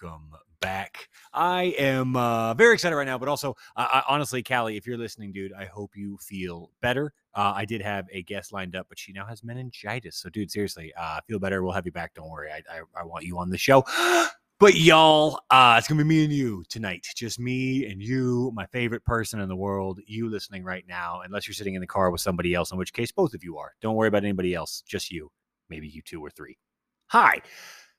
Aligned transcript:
Welcome 0.00 0.30
back. 0.60 1.08
I 1.32 1.74
am 1.78 2.14
uh, 2.14 2.54
very 2.54 2.74
excited 2.74 2.94
right 2.94 3.06
now, 3.06 3.18
but 3.18 3.28
also, 3.28 3.56
uh, 3.76 3.86
I, 3.90 4.02
honestly, 4.08 4.42
Callie, 4.42 4.76
if 4.76 4.86
you're 4.86 4.98
listening, 4.98 5.32
dude, 5.32 5.52
I 5.52 5.64
hope 5.64 5.96
you 5.96 6.18
feel 6.18 6.70
better. 6.80 7.12
Uh, 7.34 7.52
I 7.56 7.64
did 7.64 7.80
have 7.82 8.06
a 8.12 8.22
guest 8.22 8.52
lined 8.52 8.76
up, 8.76 8.86
but 8.88 8.98
she 8.98 9.12
now 9.12 9.26
has 9.26 9.42
meningitis. 9.42 10.16
So, 10.16 10.28
dude, 10.28 10.50
seriously, 10.50 10.92
uh, 10.96 11.20
feel 11.26 11.38
better. 11.38 11.62
We'll 11.62 11.72
have 11.72 11.86
you 11.86 11.92
back. 11.92 12.14
Don't 12.14 12.30
worry. 12.30 12.50
I, 12.50 12.62
I, 12.72 12.80
I 13.00 13.04
want 13.04 13.24
you 13.24 13.38
on 13.38 13.50
the 13.50 13.58
show. 13.58 13.84
But 14.60 14.74
y'all, 14.74 15.38
uh, 15.50 15.76
it's 15.78 15.86
gonna 15.86 16.02
be 16.02 16.08
me 16.08 16.24
and 16.24 16.32
you 16.32 16.64
tonight. 16.68 17.06
Just 17.14 17.38
me 17.38 17.86
and 17.86 18.02
you, 18.02 18.50
my 18.56 18.66
favorite 18.66 19.04
person 19.04 19.38
in 19.38 19.48
the 19.48 19.54
world. 19.54 20.00
You 20.04 20.28
listening 20.28 20.64
right 20.64 20.84
now, 20.88 21.20
unless 21.24 21.46
you're 21.46 21.54
sitting 21.54 21.76
in 21.76 21.80
the 21.80 21.86
car 21.86 22.10
with 22.10 22.20
somebody 22.20 22.54
else, 22.54 22.72
in 22.72 22.76
which 22.76 22.92
case 22.92 23.12
both 23.12 23.34
of 23.34 23.44
you 23.44 23.56
are. 23.56 23.74
Don't 23.80 23.94
worry 23.94 24.08
about 24.08 24.24
anybody 24.24 24.56
else. 24.56 24.82
Just 24.84 25.12
you. 25.12 25.30
Maybe 25.70 25.86
you 25.86 26.02
two 26.02 26.20
or 26.20 26.30
three. 26.30 26.58
Hi. 27.06 27.40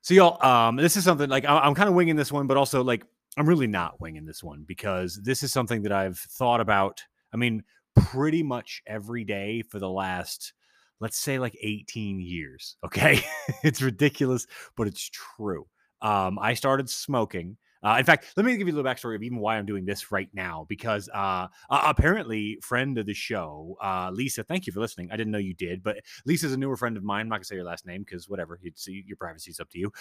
So 0.01 0.13
y'all, 0.13 0.43
um, 0.45 0.77
this 0.77 0.95
is 0.95 1.03
something 1.03 1.29
like 1.29 1.45
I'm 1.47 1.75
kind 1.75 1.89
of 1.89 1.95
winging 1.95 2.15
this 2.15 2.31
one, 2.31 2.47
but 2.47 2.57
also 2.57 2.83
like 2.83 3.05
I'm 3.37 3.47
really 3.47 3.67
not 3.67 3.99
winging 3.99 4.25
this 4.25 4.43
one 4.43 4.63
because 4.67 5.19
this 5.23 5.43
is 5.43 5.51
something 5.51 5.83
that 5.83 5.91
I've 5.91 6.17
thought 6.17 6.61
about. 6.61 7.03
I 7.33 7.37
mean, 7.37 7.63
pretty 7.95 8.43
much 8.43 8.81
every 8.87 9.23
day 9.23 9.61
for 9.61 9.79
the 9.79 9.89
last, 9.89 10.53
let's 10.99 11.17
say, 11.17 11.37
like 11.37 11.55
18 11.61 12.19
years. 12.19 12.77
Okay, 12.85 13.21
it's 13.63 13.81
ridiculous, 13.81 14.47
but 14.75 14.87
it's 14.87 15.09
true. 15.09 15.67
Um, 16.01 16.39
I 16.39 16.53
started 16.53 16.89
smoking. 16.89 17.57
Uh, 17.83 17.95
in 17.97 18.05
fact, 18.05 18.33
let 18.35 18.45
me 18.45 18.55
give 18.57 18.67
you 18.67 18.73
a 18.73 18.75
little 18.75 18.89
backstory 18.89 19.15
of 19.15 19.23
even 19.23 19.39
why 19.39 19.57
I'm 19.57 19.65
doing 19.65 19.85
this 19.85 20.11
right 20.11 20.29
now. 20.33 20.65
Because 20.67 21.09
uh, 21.13 21.47
apparently, 21.69 22.59
friend 22.61 22.97
of 22.97 23.05
the 23.05 23.13
show, 23.13 23.77
uh, 23.81 24.11
Lisa, 24.13 24.43
thank 24.43 24.67
you 24.67 24.73
for 24.73 24.79
listening. 24.79 25.09
I 25.11 25.17
didn't 25.17 25.31
know 25.31 25.37
you 25.37 25.53
did, 25.53 25.81
but 25.83 25.97
Lisa's 26.25 26.53
a 26.53 26.57
newer 26.57 26.77
friend 26.77 26.97
of 26.97 27.03
mine. 27.03 27.21
I'm 27.21 27.29
not 27.29 27.37
gonna 27.37 27.45
say 27.45 27.55
your 27.55 27.63
last 27.63 27.85
name 27.85 28.03
because 28.03 28.27
whatever. 28.27 28.59
See 28.75 29.03
your 29.07 29.17
privacy 29.17 29.51
is 29.51 29.59
up 29.59 29.69
to 29.71 29.79
you 29.79 29.91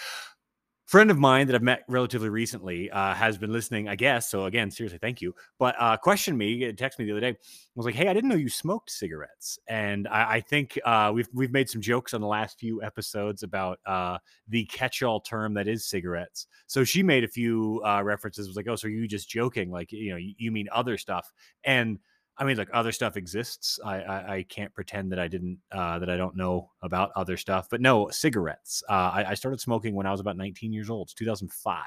friend 0.89 1.11
of 1.11 1.19
mine 1.19 1.45
that 1.45 1.55
I've 1.55 1.61
met 1.61 1.83
relatively 1.87 2.29
recently 2.29 2.89
uh, 2.89 3.13
has 3.13 3.37
been 3.37 3.53
listening, 3.53 3.87
I 3.87 3.95
guess. 3.95 4.27
So 4.31 4.45
again, 4.45 4.71
seriously, 4.71 4.97
thank 4.97 5.21
you. 5.21 5.35
But 5.59 5.75
uh, 5.77 5.97
questioned 5.97 6.35
me, 6.35 6.61
texted 6.73 6.97
me 6.97 7.05
the 7.05 7.11
other 7.11 7.19
day, 7.19 7.37
was 7.75 7.85
like, 7.85 7.93
"Hey, 7.93 8.07
I 8.07 8.13
didn't 8.13 8.27
know 8.27 8.35
you 8.35 8.49
smoked 8.49 8.89
cigarettes." 8.89 9.59
And 9.67 10.07
I, 10.07 10.37
I 10.37 10.41
think 10.41 10.79
uh, 10.83 11.11
we've 11.13 11.29
we've 11.31 11.51
made 11.51 11.69
some 11.69 11.79
jokes 11.79 12.15
on 12.15 12.21
the 12.21 12.27
last 12.27 12.57
few 12.59 12.81
episodes 12.81 13.43
about 13.43 13.77
uh, 13.85 14.17
the 14.47 14.65
catch-all 14.65 15.21
term 15.21 15.53
that 15.53 15.67
is 15.67 15.85
cigarettes. 15.85 16.47
So 16.65 16.83
she 16.83 17.03
made 17.03 17.23
a 17.23 17.27
few 17.27 17.83
uh, 17.85 18.01
references. 18.03 18.47
Was 18.47 18.57
like, 18.57 18.67
"Oh, 18.67 18.75
so 18.75 18.87
are 18.87 18.91
you 18.91 19.07
just 19.07 19.29
joking? 19.29 19.69
Like, 19.69 19.91
you 19.91 20.09
know, 20.09 20.17
you, 20.17 20.33
you 20.39 20.51
mean 20.51 20.67
other 20.73 20.97
stuff?" 20.97 21.31
And 21.63 21.99
I 22.39 22.45
mean, 22.45 22.55
like 22.55 22.69
other 22.71 22.93
stuff 22.93 23.17
exists. 23.17 23.79
I, 23.83 24.01
I, 24.01 24.35
I 24.35 24.43
can't 24.43 24.73
pretend 24.73 25.11
that 25.11 25.19
I 25.19 25.27
didn't 25.27 25.59
uh, 25.73 25.99
that 25.99 26.09
I 26.09 26.15
don't 26.15 26.37
know 26.37 26.71
about 26.81 27.11
other 27.17 27.35
stuff. 27.35 27.67
But 27.69 27.81
no, 27.81 28.09
cigarettes. 28.09 28.81
Uh, 28.89 29.11
I, 29.13 29.25
I, 29.31 29.33
started 29.33 29.59
smoking 29.59 29.93
when 29.93 30.05
I 30.05 30.11
was 30.11 30.21
about 30.21 30.37
19 30.37 30.71
years 30.71 30.89
old. 30.89 31.07
It's 31.07 31.13
2005. 31.15 31.83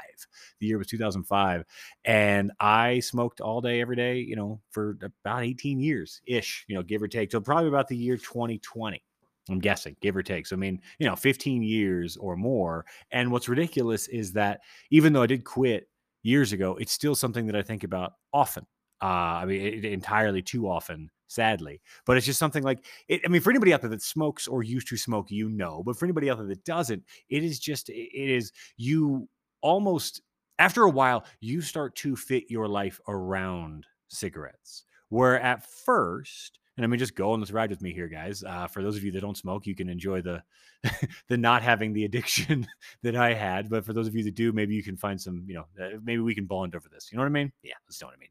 The 0.61 0.67
year 0.67 0.77
was 0.77 0.89
2005, 0.89 1.65
and 2.04 2.53
I 2.60 3.00
smoked 3.00 3.41
all 3.41 3.62
day, 3.62 3.81
every 3.81 3.97
day. 3.97 4.19
You 4.19 4.37
know, 4.37 4.60
for 4.71 4.99
about 5.03 5.43
18 5.43 5.81
years 5.81 6.21
ish. 6.27 6.66
You 6.69 6.77
know, 6.77 6.82
give 6.82 7.03
or 7.03 7.09
take. 7.09 7.32
So 7.32 7.41
probably 7.41 7.69
about 7.69 7.88
the 7.88 7.97
year 7.97 8.19
2020. 8.19 9.03
I'm 9.48 9.59
guessing, 9.59 9.97
give 10.03 10.16
or 10.16 10.22
take. 10.22 10.47
So 10.47 10.54
I 10.54 10.59
mean, 10.59 10.81
you 10.98 11.09
know, 11.09 11.16
15 11.16 11.62
years 11.62 12.16
or 12.19 12.37
more. 12.37 12.84
And 13.10 13.32
what's 13.32 13.48
ridiculous 13.48 14.06
is 14.06 14.34
that 14.34 14.60
even 14.91 15.15
though 15.15 15.22
I 15.22 15.27
did 15.27 15.44
quit 15.44 15.88
years 16.22 16.53
ago, 16.53 16.77
it's 16.78 16.93
still 16.93 17.15
something 17.15 17.47
that 17.47 17.56
I 17.56 17.62
think 17.62 17.84
about 17.84 18.12
often 18.32 18.66
uh, 19.03 19.41
I 19.43 19.45
mean, 19.47 19.61
it, 19.61 19.85
entirely 19.85 20.43
too 20.43 20.69
often, 20.69 21.11
sadly. 21.27 21.81
But 22.07 22.17
it's 22.17 22.27
just 22.27 22.39
something 22.39 22.63
like 22.63 22.85
it, 23.09 23.23
I 23.25 23.29
mean, 23.29 23.41
for 23.41 23.51
anybody 23.51 23.75
out 23.75 23.81
there 23.81 23.91
that 23.91 24.03
smokes 24.03 24.47
or 24.47 24.63
used 24.63 24.89
to 24.89 24.97
smoke, 24.97 25.31
you 25.31 25.49
know. 25.49 25.83
But 25.85 25.99
for 25.99 26.07
anybody 26.07 26.31
out 26.31 26.39
there 26.39 26.47
that 26.47 26.65
doesn't, 26.65 27.03
it 27.29 27.43
is 27.43 27.59
just 27.59 27.89
it 27.89 27.95
is 28.15 28.53
you 28.77 29.29
almost 29.61 30.23
after 30.59 30.85
a 30.85 30.91
while 30.91 31.25
you 31.41 31.61
start 31.61 31.97
to 31.97 32.15
fit 32.15 32.45
your 32.49 32.69
life 32.69 33.01
around 33.09 33.87
cigarettes. 34.09 34.85
Where 35.09 35.39
at 35.41 35.67
first, 35.67 36.59
and 36.77 36.84
I 36.84 36.87
mean, 36.87 36.99
just 36.99 37.15
go 37.15 37.33
on 37.33 37.41
this 37.41 37.51
ride 37.51 37.69
with 37.69 37.83
me 37.83 37.93
here, 37.93 38.09
guys. 38.09 38.43
Uh, 38.43 38.67
for 38.67 38.83
those 38.83 38.97
of 38.97 39.05
you 39.05 39.13
that 39.13 39.21
don't 39.21 39.37
smoke, 39.37 39.67
you 39.67 39.75
can 39.75 39.89
enjoy 39.89 40.23
the 40.23 40.43
the 41.29 41.37
not 41.37 41.63
having 41.63 41.93
the 41.93 42.05
addiction 42.05 42.67
that 43.03 43.17
I 43.17 43.34
had. 43.34 43.69
But 43.69 43.84
for 43.84 43.93
those 43.93 44.07
of 44.07 44.15
you 44.15 44.25
that 44.25 44.34
do, 44.34 44.53
maybe 44.53 44.75
you 44.75 44.83
can 44.83 44.97
find 44.97 45.21
some, 45.21 45.45
you 45.47 45.55
know, 45.55 45.67
uh, 45.83 45.99
maybe 46.03 46.23
we 46.23 46.34
can 46.34 46.47
bond 46.47 46.75
over 46.75 46.89
this. 46.89 47.11
You 47.11 47.17
know 47.17 47.23
what 47.23 47.29
I 47.29 47.33
mean? 47.33 47.53
Yeah, 47.63 47.75
that's 47.87 48.03
what 48.03 48.15
I 48.15 48.19
mean. 48.19 48.31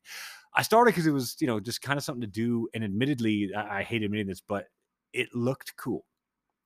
I 0.53 0.63
started 0.63 0.91
because 0.91 1.07
it 1.07 1.11
was, 1.11 1.37
you 1.39 1.47
know, 1.47 1.59
just 1.59 1.81
kind 1.81 1.97
of 1.97 2.03
something 2.03 2.21
to 2.21 2.27
do. 2.27 2.67
And 2.73 2.83
admittedly, 2.83 3.51
I, 3.55 3.79
I 3.79 3.83
hate 3.83 4.03
admitting 4.03 4.27
this, 4.27 4.41
but 4.41 4.65
it 5.13 5.29
looked 5.33 5.75
cool. 5.77 6.05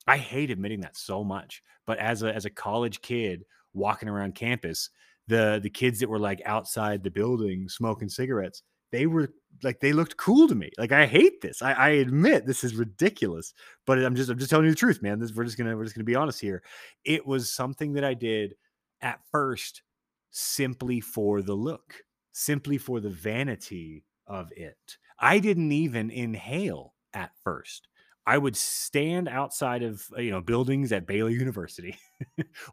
I 0.06 0.16
hate 0.18 0.50
admitting 0.50 0.80
that 0.80 0.96
so 0.96 1.24
much. 1.24 1.62
But 1.86 1.98
as 1.98 2.22
a 2.22 2.34
as 2.34 2.44
a 2.44 2.50
college 2.50 3.00
kid 3.02 3.44
walking 3.74 4.08
around 4.08 4.34
campus, 4.34 4.90
the 5.28 5.60
the 5.62 5.70
kids 5.70 6.00
that 6.00 6.08
were 6.08 6.18
like 6.18 6.42
outside 6.44 7.02
the 7.02 7.10
building 7.10 7.68
smoking 7.68 8.08
cigarettes, 8.08 8.62
they 8.92 9.06
were 9.06 9.28
like 9.62 9.80
they 9.80 9.92
looked 9.92 10.16
cool 10.16 10.48
to 10.48 10.54
me. 10.54 10.70
Like 10.78 10.92
I 10.92 11.06
hate 11.06 11.40
this. 11.40 11.62
I, 11.62 11.72
I 11.72 11.88
admit 11.90 12.46
this 12.46 12.64
is 12.64 12.74
ridiculous, 12.74 13.52
but 13.86 13.98
I'm 13.98 14.14
just 14.14 14.30
I'm 14.30 14.38
just 14.38 14.50
telling 14.50 14.66
you 14.66 14.72
the 14.72 14.76
truth, 14.76 15.02
man. 15.02 15.18
This 15.18 15.32
we're 15.32 15.44
just 15.44 15.58
gonna 15.58 15.76
we're 15.76 15.84
just 15.84 15.96
gonna 15.96 16.04
be 16.04 16.14
honest 16.16 16.40
here. 16.40 16.62
It 17.04 17.26
was 17.26 17.52
something 17.52 17.92
that 17.94 18.04
I 18.04 18.14
did 18.14 18.54
at 19.00 19.20
first 19.30 19.82
simply 20.30 21.00
for 21.00 21.42
the 21.42 21.54
look 21.54 21.94
simply 22.36 22.76
for 22.76 23.00
the 23.00 23.08
vanity 23.08 24.04
of 24.26 24.52
it. 24.54 24.98
I 25.18 25.38
didn't 25.38 25.72
even 25.72 26.10
inhale 26.10 26.92
at 27.14 27.30
first. 27.42 27.88
I 28.26 28.36
would 28.36 28.56
stand 28.56 29.26
outside 29.28 29.82
of 29.82 30.04
uh, 30.16 30.20
you 30.20 30.30
know 30.30 30.42
buildings 30.42 30.92
at 30.92 31.06
Baylor 31.06 31.30
University 31.44 31.96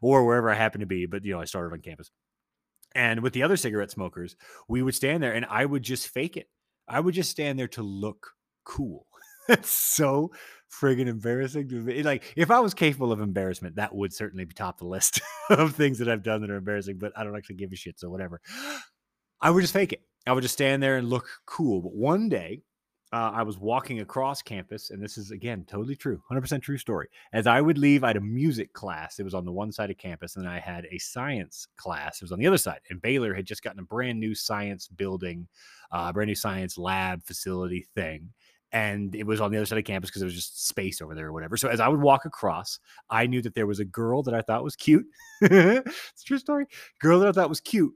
or 0.02 0.26
wherever 0.26 0.50
I 0.50 0.54
happened 0.54 0.80
to 0.80 0.86
be, 0.86 1.06
but 1.06 1.24
you 1.24 1.32
know 1.32 1.40
I 1.40 1.46
started 1.46 1.72
on 1.72 1.80
campus. 1.80 2.10
And 2.94 3.22
with 3.22 3.32
the 3.32 3.42
other 3.42 3.56
cigarette 3.56 3.90
smokers, 3.90 4.36
we 4.68 4.82
would 4.82 4.94
stand 4.94 5.22
there 5.22 5.32
and 5.32 5.46
I 5.48 5.64
would 5.64 5.82
just 5.82 6.08
fake 6.08 6.36
it. 6.36 6.48
I 6.86 7.00
would 7.00 7.14
just 7.14 7.30
stand 7.30 7.58
there 7.58 7.68
to 7.68 7.82
look 7.82 8.32
cool. 8.64 9.06
That's 9.48 9.70
so 9.70 10.30
friggin' 10.70 11.06
embarrassing 11.06 11.68
to 11.68 11.76
me. 11.76 12.02
Like, 12.02 12.34
if 12.36 12.50
I 12.50 12.60
was 12.60 12.72
capable 12.72 13.12
of 13.12 13.20
embarrassment, 13.20 13.76
that 13.76 13.94
would 13.94 14.12
certainly 14.12 14.44
be 14.44 14.54
top 14.54 14.78
the 14.78 14.86
list 14.86 15.20
of 15.50 15.74
things 15.74 15.98
that 15.98 16.08
I've 16.08 16.22
done 16.22 16.40
that 16.42 16.50
are 16.50 16.56
embarrassing, 16.56 16.98
but 16.98 17.12
I 17.16 17.24
don't 17.24 17.36
actually 17.36 17.56
give 17.56 17.72
a 17.72 17.76
shit. 17.76 17.98
So, 17.98 18.10
whatever. 18.10 18.40
I 19.44 19.50
would 19.50 19.60
just 19.60 19.74
fake 19.74 19.92
it. 19.92 20.00
I 20.26 20.32
would 20.32 20.40
just 20.40 20.54
stand 20.54 20.82
there 20.82 20.96
and 20.96 21.10
look 21.10 21.28
cool. 21.44 21.82
But 21.82 21.94
one 21.94 22.30
day, 22.30 22.62
uh, 23.12 23.30
I 23.34 23.42
was 23.42 23.58
walking 23.58 24.00
across 24.00 24.40
campus, 24.40 24.88
and 24.88 25.02
this 25.02 25.18
is 25.18 25.32
again 25.32 25.66
totally 25.68 25.94
true, 25.94 26.18
100% 26.32 26.62
true 26.62 26.78
story. 26.78 27.08
As 27.34 27.46
I 27.46 27.60
would 27.60 27.76
leave, 27.76 28.04
I 28.04 28.08
had 28.08 28.16
a 28.16 28.22
music 28.22 28.72
class. 28.72 29.18
It 29.18 29.22
was 29.22 29.34
on 29.34 29.44
the 29.44 29.52
one 29.52 29.70
side 29.70 29.90
of 29.90 29.98
campus, 29.98 30.34
and 30.34 30.46
then 30.46 30.50
I 30.50 30.60
had 30.60 30.86
a 30.90 30.96
science 30.96 31.66
class. 31.76 32.16
It 32.16 32.24
was 32.24 32.32
on 32.32 32.38
the 32.38 32.46
other 32.46 32.56
side. 32.56 32.80
And 32.88 33.02
Baylor 33.02 33.34
had 33.34 33.44
just 33.44 33.62
gotten 33.62 33.80
a 33.80 33.84
brand 33.84 34.18
new 34.18 34.34
science 34.34 34.88
building, 34.88 35.46
uh, 35.92 36.10
brand 36.10 36.28
new 36.28 36.34
science 36.34 36.78
lab 36.78 37.22
facility 37.22 37.86
thing. 37.94 38.30
And 38.72 39.14
it 39.14 39.26
was 39.26 39.42
on 39.42 39.52
the 39.52 39.58
other 39.58 39.66
side 39.66 39.78
of 39.78 39.84
campus 39.84 40.08
because 40.08 40.20
there 40.20 40.26
was 40.26 40.34
just 40.34 40.66
space 40.66 41.02
over 41.02 41.14
there 41.14 41.26
or 41.26 41.32
whatever. 41.34 41.58
So 41.58 41.68
as 41.68 41.80
I 41.80 41.88
would 41.88 42.00
walk 42.00 42.24
across, 42.24 42.80
I 43.10 43.26
knew 43.26 43.42
that 43.42 43.54
there 43.54 43.66
was 43.66 43.78
a 43.78 43.84
girl 43.84 44.22
that 44.22 44.34
I 44.34 44.40
thought 44.40 44.64
was 44.64 44.74
cute. 44.74 45.06
it's 45.42 46.24
true 46.24 46.38
story. 46.38 46.64
Girl 46.98 47.20
that 47.20 47.28
I 47.28 47.32
thought 47.32 47.50
was 47.50 47.60
cute 47.60 47.92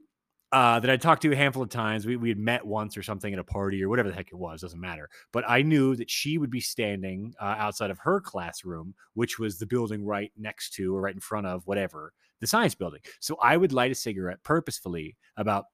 uh, 0.51 0.79
that 0.79 0.89
I 0.89 0.97
talked 0.97 1.21
to 1.23 1.31
a 1.31 1.35
handful 1.35 1.61
of 1.61 1.69
times. 1.69 2.05
We, 2.05 2.15
we 2.15 2.29
had 2.29 2.37
met 2.37 2.65
once 2.65 2.97
or 2.97 3.03
something 3.03 3.31
at 3.33 3.39
a 3.39 3.43
party 3.43 3.83
or 3.83 3.89
whatever 3.89 4.09
the 4.09 4.15
heck 4.15 4.29
it 4.31 4.37
was, 4.37 4.61
doesn't 4.61 4.79
matter. 4.79 5.09
But 5.31 5.43
I 5.47 5.61
knew 5.61 5.95
that 5.95 6.09
she 6.09 6.37
would 6.37 6.49
be 6.49 6.61
standing 6.61 7.33
uh, 7.39 7.55
outside 7.57 7.91
of 7.91 7.99
her 7.99 8.19
classroom, 8.19 8.95
which 9.13 9.37
was 9.37 9.59
the 9.59 9.67
building 9.67 10.03
right 10.03 10.31
next 10.37 10.73
to 10.73 10.95
or 10.95 11.01
right 11.01 11.13
in 11.13 11.19
front 11.19 11.47
of 11.47 11.67
whatever 11.67 12.13
the 12.39 12.47
science 12.47 12.73
building. 12.73 13.01
So 13.19 13.37
I 13.41 13.57
would 13.57 13.73
light 13.73 13.91
a 13.91 13.95
cigarette 13.95 14.41
purposefully 14.43 15.17
about 15.37 15.65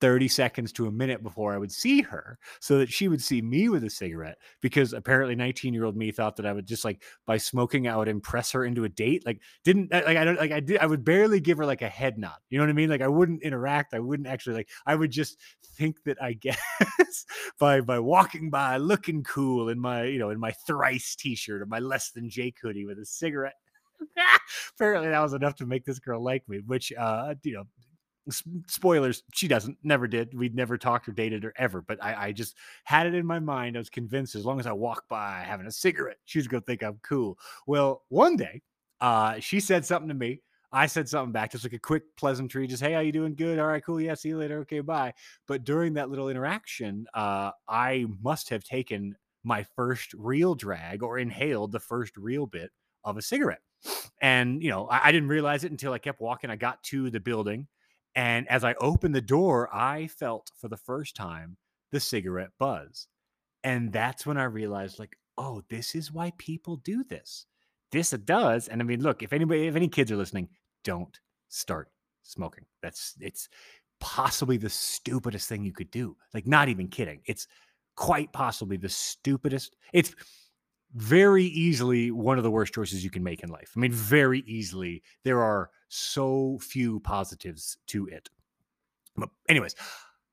30 0.00 0.28
seconds 0.28 0.72
to 0.72 0.86
a 0.86 0.92
minute 0.92 1.22
before 1.22 1.54
I 1.54 1.58
would 1.58 1.72
see 1.72 2.02
her 2.02 2.38
so 2.60 2.78
that 2.78 2.92
she 2.92 3.08
would 3.08 3.22
see 3.22 3.40
me 3.40 3.68
with 3.68 3.84
a 3.84 3.90
cigarette 3.90 4.38
because 4.60 4.92
apparently 4.92 5.34
19 5.34 5.72
year 5.72 5.84
old 5.84 5.96
me 5.96 6.10
thought 6.10 6.36
that 6.36 6.46
I 6.46 6.52
would 6.52 6.66
just 6.66 6.84
like 6.84 7.02
by 7.26 7.38
smoking 7.38 7.88
I 7.88 7.96
would 7.96 8.08
impress 8.08 8.52
her 8.52 8.64
into 8.64 8.84
a 8.84 8.88
date 8.88 9.24
like 9.24 9.40
didn't 9.64 9.92
like 9.92 10.16
I 10.16 10.24
don't 10.24 10.38
like 10.38 10.52
I 10.52 10.60
did 10.60 10.78
I 10.78 10.86
would 10.86 11.04
barely 11.04 11.40
give 11.40 11.58
her 11.58 11.66
like 11.66 11.82
a 11.82 11.88
head 11.88 12.18
nod 12.18 12.36
you 12.50 12.58
know 12.58 12.64
what 12.64 12.70
I 12.70 12.74
mean? 12.74 12.90
Like 12.90 13.00
I 13.00 13.08
wouldn't 13.08 13.42
interact 13.42 13.94
I 13.94 14.00
wouldn't 14.00 14.28
actually 14.28 14.56
like 14.56 14.68
I 14.86 14.94
would 14.94 15.10
just 15.10 15.38
think 15.76 16.02
that 16.04 16.22
I 16.22 16.32
guess 16.34 16.58
by 17.58 17.80
by 17.80 17.98
walking 17.98 18.50
by 18.50 18.76
looking 18.76 19.22
cool 19.22 19.68
in 19.70 19.78
my 19.78 20.04
you 20.04 20.18
know 20.18 20.30
in 20.30 20.38
my 20.38 20.52
thrice 20.66 21.16
t-shirt 21.16 21.62
or 21.62 21.66
my 21.66 21.78
less 21.78 22.10
than 22.10 22.28
Jake 22.28 22.58
hoodie 22.60 22.84
with 22.84 22.98
a 22.98 23.06
cigarette. 23.06 23.54
Apparently 24.74 25.08
that 25.08 25.22
was 25.22 25.32
enough 25.32 25.54
to 25.56 25.66
make 25.66 25.86
this 25.86 25.98
girl 25.98 26.22
like 26.22 26.46
me 26.48 26.60
which 26.66 26.92
uh 26.98 27.34
you 27.42 27.54
know 27.54 27.64
spoilers 28.66 29.22
she 29.32 29.46
doesn't 29.48 29.76
never 29.82 30.06
did 30.06 30.36
we'd 30.36 30.54
never 30.54 30.76
talked 30.76 31.08
or 31.08 31.12
dated 31.12 31.44
her 31.44 31.52
ever 31.56 31.80
but 31.80 32.02
I, 32.02 32.26
I, 32.26 32.32
just 32.32 32.56
had 32.84 33.06
it 33.06 33.14
in 33.14 33.24
my 33.24 33.38
mind 33.38 33.76
i 33.76 33.78
was 33.78 33.88
convinced 33.88 34.34
as 34.34 34.44
long 34.44 34.58
as 34.58 34.66
i 34.66 34.72
walk 34.72 35.04
by 35.08 35.44
having 35.46 35.66
a 35.66 35.72
cigarette 35.72 36.18
she's 36.24 36.48
gonna 36.48 36.60
think 36.60 36.82
i'm 36.82 36.98
cool 37.02 37.38
well 37.66 38.02
one 38.08 38.36
day 38.36 38.62
uh 39.00 39.38
she 39.38 39.60
said 39.60 39.84
something 39.84 40.08
to 40.08 40.14
me 40.14 40.40
i 40.72 40.86
said 40.86 41.08
something 41.08 41.32
back 41.32 41.52
just 41.52 41.64
like 41.64 41.72
a 41.72 41.78
quick 41.78 42.02
pleasantry 42.16 42.66
just 42.66 42.82
hey 42.82 42.92
how 42.92 43.00
you 43.00 43.12
doing 43.12 43.34
good 43.34 43.58
all 43.58 43.68
right 43.68 43.84
cool 43.84 44.00
yeah 44.00 44.14
see 44.14 44.30
you 44.30 44.38
later 44.38 44.58
okay 44.58 44.80
bye 44.80 45.12
but 45.46 45.64
during 45.64 45.94
that 45.94 46.10
little 46.10 46.28
interaction 46.28 47.06
uh 47.14 47.50
i 47.68 48.06
must 48.22 48.48
have 48.48 48.64
taken 48.64 49.14
my 49.46 49.62
first 49.62 50.12
real 50.14 50.56
drag 50.56 51.04
or 51.04 51.18
inhaled 51.18 51.70
the 51.70 51.78
first 51.78 52.16
real 52.16 52.46
bit 52.46 52.72
of 53.04 53.16
a 53.16 53.22
cigarette. 53.22 53.62
And, 54.20 54.62
you 54.62 54.70
know, 54.70 54.88
I, 54.88 55.08
I 55.08 55.12
didn't 55.12 55.28
realize 55.28 55.62
it 55.62 55.70
until 55.70 55.92
I 55.92 55.98
kept 55.98 56.20
walking. 56.20 56.50
I 56.50 56.56
got 56.56 56.82
to 56.84 57.08
the 57.10 57.20
building. 57.20 57.68
And 58.16 58.48
as 58.48 58.64
I 58.64 58.74
opened 58.80 59.14
the 59.14 59.20
door, 59.20 59.72
I 59.74 60.08
felt 60.08 60.50
for 60.58 60.68
the 60.68 60.76
first 60.76 61.14
time 61.14 61.58
the 61.92 62.00
cigarette 62.00 62.50
buzz. 62.58 63.06
And 63.62 63.92
that's 63.92 64.24
when 64.24 64.38
I 64.38 64.44
realized, 64.44 64.98
like, 64.98 65.16
oh, 65.36 65.62
this 65.68 65.94
is 65.94 66.10
why 66.10 66.32
people 66.38 66.76
do 66.76 67.04
this. 67.04 67.46
This 67.92 68.12
it 68.12 68.24
does. 68.24 68.68
And 68.68 68.80
I 68.80 68.84
mean, 68.84 69.02
look, 69.02 69.22
if 69.22 69.32
anybody, 69.32 69.66
if 69.66 69.76
any 69.76 69.88
kids 69.88 70.10
are 70.10 70.16
listening, 70.16 70.48
don't 70.82 71.18
start 71.48 71.90
smoking. 72.22 72.64
That's 72.82 73.14
it's 73.20 73.48
possibly 74.00 74.56
the 74.56 74.70
stupidest 74.70 75.48
thing 75.48 75.62
you 75.62 75.72
could 75.72 75.90
do. 75.90 76.16
Like, 76.32 76.46
not 76.46 76.68
even 76.68 76.88
kidding. 76.88 77.20
It's 77.26 77.46
quite 77.96 78.32
possibly 78.32 78.76
the 78.78 78.88
stupidest. 78.88 79.76
It's 79.92 80.14
very 80.94 81.44
easily 81.44 82.10
one 82.10 82.38
of 82.38 82.44
the 82.44 82.50
worst 82.50 82.72
choices 82.72 83.04
you 83.04 83.10
can 83.10 83.22
make 83.22 83.42
in 83.42 83.50
life. 83.50 83.72
I 83.76 83.80
mean, 83.80 83.92
very 83.92 84.40
easily. 84.46 85.02
There 85.22 85.42
are 85.42 85.70
so 85.88 86.58
few 86.60 87.00
positives 87.00 87.78
to 87.88 88.06
it. 88.06 88.28
But 89.16 89.30
anyways, 89.48 89.74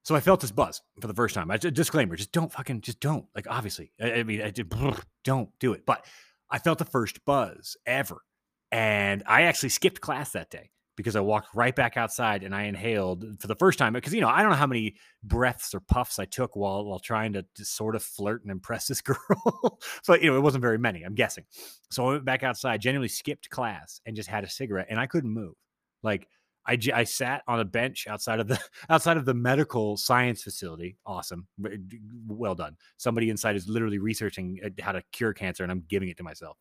so 0.04 0.16
I 0.16 0.20
felt 0.20 0.42
this 0.42 0.52
buzz 0.52 0.82
for 1.00 1.08
the 1.08 1.14
first 1.14 1.36
time. 1.36 1.50
I 1.50 1.58
disclaimer: 1.58 2.16
just 2.16 2.32
don't 2.32 2.52
fucking, 2.52 2.82
just 2.82 3.00
don't. 3.00 3.26
Like, 3.36 3.48
obviously, 3.50 3.92
I, 4.02 4.14
I 4.14 4.24
mean, 4.24 4.42
I 4.42 4.52
don't 5.24 5.50
do 5.60 5.74
it. 5.74 5.86
But 5.86 6.06
I 6.50 6.60
felt 6.60 6.78
the 6.78 6.86
first 6.86 7.24
buzz 7.26 7.78
ever, 7.86 8.18
and 8.72 9.24
I 9.26 9.44
actually 9.44 9.70
skipped 9.70 10.02
class 10.02 10.32
that 10.34 10.50
day 10.50 10.72
because 10.96 11.16
I 11.16 11.22
walked 11.22 11.56
right 11.56 11.76
back 11.76 11.98
outside 11.98 12.44
and 12.44 12.54
I 12.54 12.64
inhaled 12.64 13.26
for 13.40 13.48
the 13.48 13.56
first 13.56 13.80
time 13.80 13.94
because 13.94 14.14
you 14.14 14.22
know 14.22 14.30
I 14.30 14.42
don't 14.42 14.52
know 14.52 14.58
how 14.58 14.68
many 14.68 14.96
breaths 15.24 15.74
or 15.74 15.80
puffs 15.80 16.20
I 16.20 16.26
took 16.26 16.56
while 16.56 16.86
while 16.86 17.00
trying 17.00 17.34
to, 17.34 17.46
to 17.56 17.66
sort 17.66 17.96
of 17.96 18.04
flirt 18.04 18.44
and 18.44 18.52
impress 18.52 18.88
this 18.88 19.02
girl, 19.02 19.80
but 20.08 20.22
you 20.22 20.30
know 20.30 20.38
it 20.38 20.42
wasn't 20.42 20.62
very 20.62 20.78
many. 20.78 21.04
I'm 21.04 21.16
guessing. 21.16 21.46
So 21.92 22.08
I 22.08 22.12
went 22.14 22.26
back 22.26 22.44
outside, 22.44 22.82
genuinely 22.82 23.10
skipped 23.10 23.50
class 23.50 24.02
and 24.06 24.16
just 24.16 24.30
had 24.30 24.44
a 24.44 24.50
cigarette, 24.50 24.88
and 24.90 25.00
I 25.00 25.08
couldn't 25.08 25.32
move. 25.32 25.56
Like 26.04 26.28
I, 26.66 26.78
I 26.94 27.04
sat 27.04 27.44
on 27.48 27.60
a 27.60 27.66
bench 27.66 28.08
outside 28.08 28.40
of 28.40 28.48
the 28.48 28.60
outside 28.90 29.18
of 29.18 29.26
the 29.26 29.34
medical 29.34 29.98
science 29.98 30.44
facility. 30.44 30.98
Awesome, 31.06 31.48
well 32.28 32.56
done. 32.56 32.78
Somebody 32.98 33.30
inside 33.30 33.56
is 33.56 33.68
literally 33.68 34.00
researching 34.00 34.60
uh, 34.64 34.70
how 34.82 34.92
to 34.92 35.04
cure 35.12 35.34
cancer, 35.34 35.64
and 35.64 35.72
I'm 35.72 35.84
giving 35.88 36.10
it 36.10 36.18
to 36.18 36.24
myself. 36.24 36.58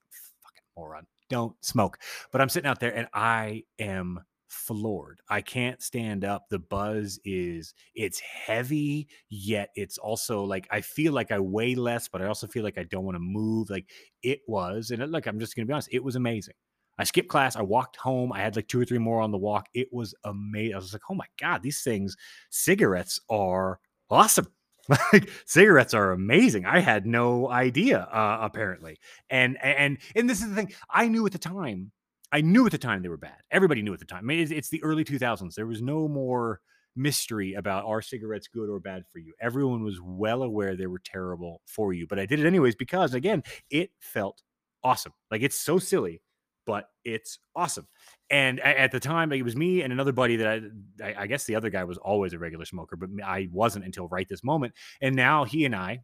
Moron 0.76 1.06
don't 1.30 1.54
smoke. 1.64 1.98
But 2.30 2.40
I'm 2.40 2.48
sitting 2.48 2.68
out 2.68 2.80
there 2.80 2.94
and 2.94 3.08
I 3.14 3.64
am 3.78 4.20
floored. 4.52 5.20
I 5.30 5.40
can't 5.40 5.82
stand 5.82 6.24
up. 6.24 6.48
The 6.50 6.58
buzz 6.58 7.18
is 7.24 7.74
it's 7.94 8.20
heavy, 8.20 9.08
yet 9.30 9.70
it's 9.74 9.98
also 9.98 10.44
like 10.44 10.68
I 10.70 10.82
feel 10.82 11.12
like 11.12 11.32
I 11.32 11.38
weigh 11.38 11.74
less, 11.74 12.06
but 12.08 12.20
I 12.20 12.26
also 12.26 12.46
feel 12.46 12.62
like 12.62 12.78
I 12.78 12.84
don't 12.84 13.04
want 13.04 13.16
to 13.16 13.20
move. 13.20 13.70
Like 13.70 13.88
it 14.22 14.40
was, 14.46 14.90
and 14.90 15.02
uh, 15.02 15.06
look, 15.06 15.26
I'm 15.26 15.40
just 15.40 15.56
gonna 15.56 15.66
be 15.66 15.72
honest, 15.72 15.88
it 15.90 16.04
was 16.04 16.16
amazing. 16.16 16.54
I 16.98 17.04
skipped 17.04 17.28
class. 17.28 17.56
I 17.56 17.62
walked 17.62 17.96
home. 17.96 18.32
I 18.32 18.40
had 18.40 18.54
like 18.54 18.68
two 18.68 18.80
or 18.80 18.84
three 18.84 18.98
more 18.98 19.22
on 19.22 19.32
the 19.32 19.38
walk. 19.38 19.66
It 19.72 19.88
was 19.90 20.14
amazing. 20.24 20.74
I 20.74 20.78
was 20.78 20.92
like, 20.92 21.02
oh 21.10 21.14
my 21.14 21.26
God, 21.40 21.62
these 21.62 21.82
things, 21.82 22.14
cigarettes 22.50 23.18
are 23.30 23.80
awesome. 24.10 24.46
Like 24.88 25.30
cigarettes 25.46 25.94
are 25.94 26.12
amazing. 26.12 26.66
I 26.66 26.80
had 26.80 27.06
no 27.06 27.48
idea, 27.50 28.00
uh, 28.00 28.38
apparently. 28.42 28.98
And 29.30 29.56
and 29.62 29.98
and 30.14 30.28
this 30.28 30.42
is 30.42 30.48
the 30.48 30.54
thing. 30.54 30.72
I 30.90 31.08
knew 31.08 31.24
at 31.26 31.32
the 31.32 31.38
time. 31.38 31.92
I 32.32 32.40
knew 32.40 32.64
at 32.64 32.72
the 32.72 32.78
time 32.78 33.02
they 33.02 33.08
were 33.10 33.18
bad. 33.18 33.36
Everybody 33.50 33.82
knew 33.82 33.92
at 33.92 33.98
the 33.98 34.06
time. 34.06 34.20
I 34.20 34.26
mean, 34.26 34.40
it's, 34.40 34.50
it's 34.50 34.70
the 34.70 34.82
early 34.82 35.04
2000s. 35.04 35.54
There 35.54 35.66
was 35.66 35.82
no 35.82 36.08
more 36.08 36.60
mystery 36.96 37.54
about 37.54 37.84
are 37.84 38.02
cigarettes 38.02 38.48
good 38.48 38.68
or 38.68 38.80
bad 38.80 39.04
for 39.12 39.18
you. 39.18 39.34
Everyone 39.40 39.84
was 39.84 40.00
well 40.02 40.42
aware 40.42 40.76
they 40.76 40.86
were 40.86 41.00
terrible 41.04 41.60
for 41.66 41.92
you. 41.92 42.06
But 42.06 42.18
I 42.18 42.26
did 42.26 42.40
it 42.40 42.46
anyways 42.46 42.74
because 42.74 43.14
again, 43.14 43.42
it 43.70 43.90
felt 44.00 44.42
awesome. 44.82 45.12
Like 45.30 45.42
it's 45.42 45.58
so 45.58 45.78
silly, 45.78 46.22
but 46.66 46.86
it's 47.04 47.38
awesome. 47.54 47.86
And 48.30 48.60
at 48.60 48.92
the 48.92 49.00
time, 49.00 49.32
it 49.32 49.42
was 49.42 49.56
me 49.56 49.82
and 49.82 49.92
another 49.92 50.12
buddy 50.12 50.36
that 50.36 50.62
I, 51.02 51.14
I 51.18 51.26
guess 51.26 51.44
the 51.44 51.56
other 51.56 51.70
guy 51.70 51.84
was 51.84 51.98
always 51.98 52.32
a 52.32 52.38
regular 52.38 52.64
smoker, 52.64 52.96
but 52.96 53.10
I 53.24 53.48
wasn't 53.52 53.84
until 53.84 54.08
right 54.08 54.28
this 54.28 54.42
moment. 54.42 54.74
And 55.00 55.14
now 55.14 55.44
he 55.44 55.64
and 55.64 55.74
I, 55.74 56.00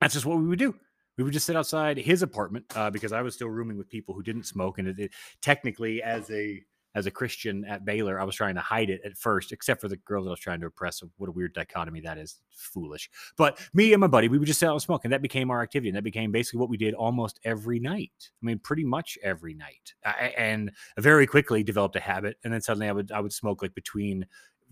that's 0.00 0.14
just 0.14 0.26
what 0.26 0.38
we 0.38 0.46
would 0.46 0.58
do 0.58 0.74
we 1.18 1.24
would 1.24 1.32
just 1.32 1.46
sit 1.46 1.56
outside 1.56 1.98
his 1.98 2.22
apartment 2.22 2.64
uh, 2.76 2.90
because 2.90 3.12
I 3.12 3.22
was 3.22 3.34
still 3.34 3.50
rooming 3.50 3.76
with 3.76 3.88
people 3.88 4.14
who 4.14 4.22
didn't 4.22 4.44
smoke, 4.44 4.78
and 4.78 4.86
it, 4.86 4.98
it, 4.98 5.10
technically, 5.42 6.00
as 6.00 6.30
a 6.30 6.62
as 6.94 7.06
a 7.06 7.10
Christian 7.10 7.64
at 7.64 7.84
Baylor, 7.84 8.20
I 8.20 8.24
was 8.24 8.34
trying 8.34 8.54
to 8.54 8.60
hide 8.60 8.90
it 8.90 9.00
at 9.04 9.16
first, 9.16 9.52
except 9.52 9.80
for 9.80 9.88
the 9.88 9.96
girls 9.98 10.26
I 10.26 10.30
was 10.30 10.40
trying 10.40 10.60
to 10.60 10.66
impress. 10.66 11.02
What 11.16 11.28
a 11.28 11.32
weird 11.32 11.52
dichotomy 11.52 12.00
that 12.00 12.18
is. 12.18 12.40
Foolish. 12.50 13.10
But 13.36 13.60
me 13.74 13.92
and 13.92 14.00
my 14.00 14.06
buddy, 14.06 14.28
we 14.28 14.38
would 14.38 14.46
just 14.46 14.60
sit 14.60 14.68
out 14.68 14.72
and 14.72 14.82
smoke, 14.82 15.04
and 15.04 15.12
that 15.12 15.22
became 15.22 15.50
our 15.50 15.62
activity. 15.62 15.90
And 15.90 15.96
that 15.96 16.02
became 16.02 16.32
basically 16.32 16.60
what 16.60 16.70
we 16.70 16.76
did 16.76 16.94
almost 16.94 17.38
every 17.44 17.78
night. 17.78 18.12
I 18.20 18.46
mean, 18.46 18.58
pretty 18.58 18.84
much 18.84 19.18
every 19.22 19.54
night. 19.54 19.94
I, 20.04 20.34
and 20.36 20.72
very 20.98 21.26
quickly 21.26 21.62
developed 21.62 21.96
a 21.96 22.00
habit. 22.00 22.36
And 22.44 22.52
then 22.52 22.60
suddenly 22.60 22.88
I 22.88 22.92
would 22.92 23.12
I 23.12 23.20
would 23.20 23.32
smoke 23.32 23.62
like 23.62 23.74
between 23.74 24.26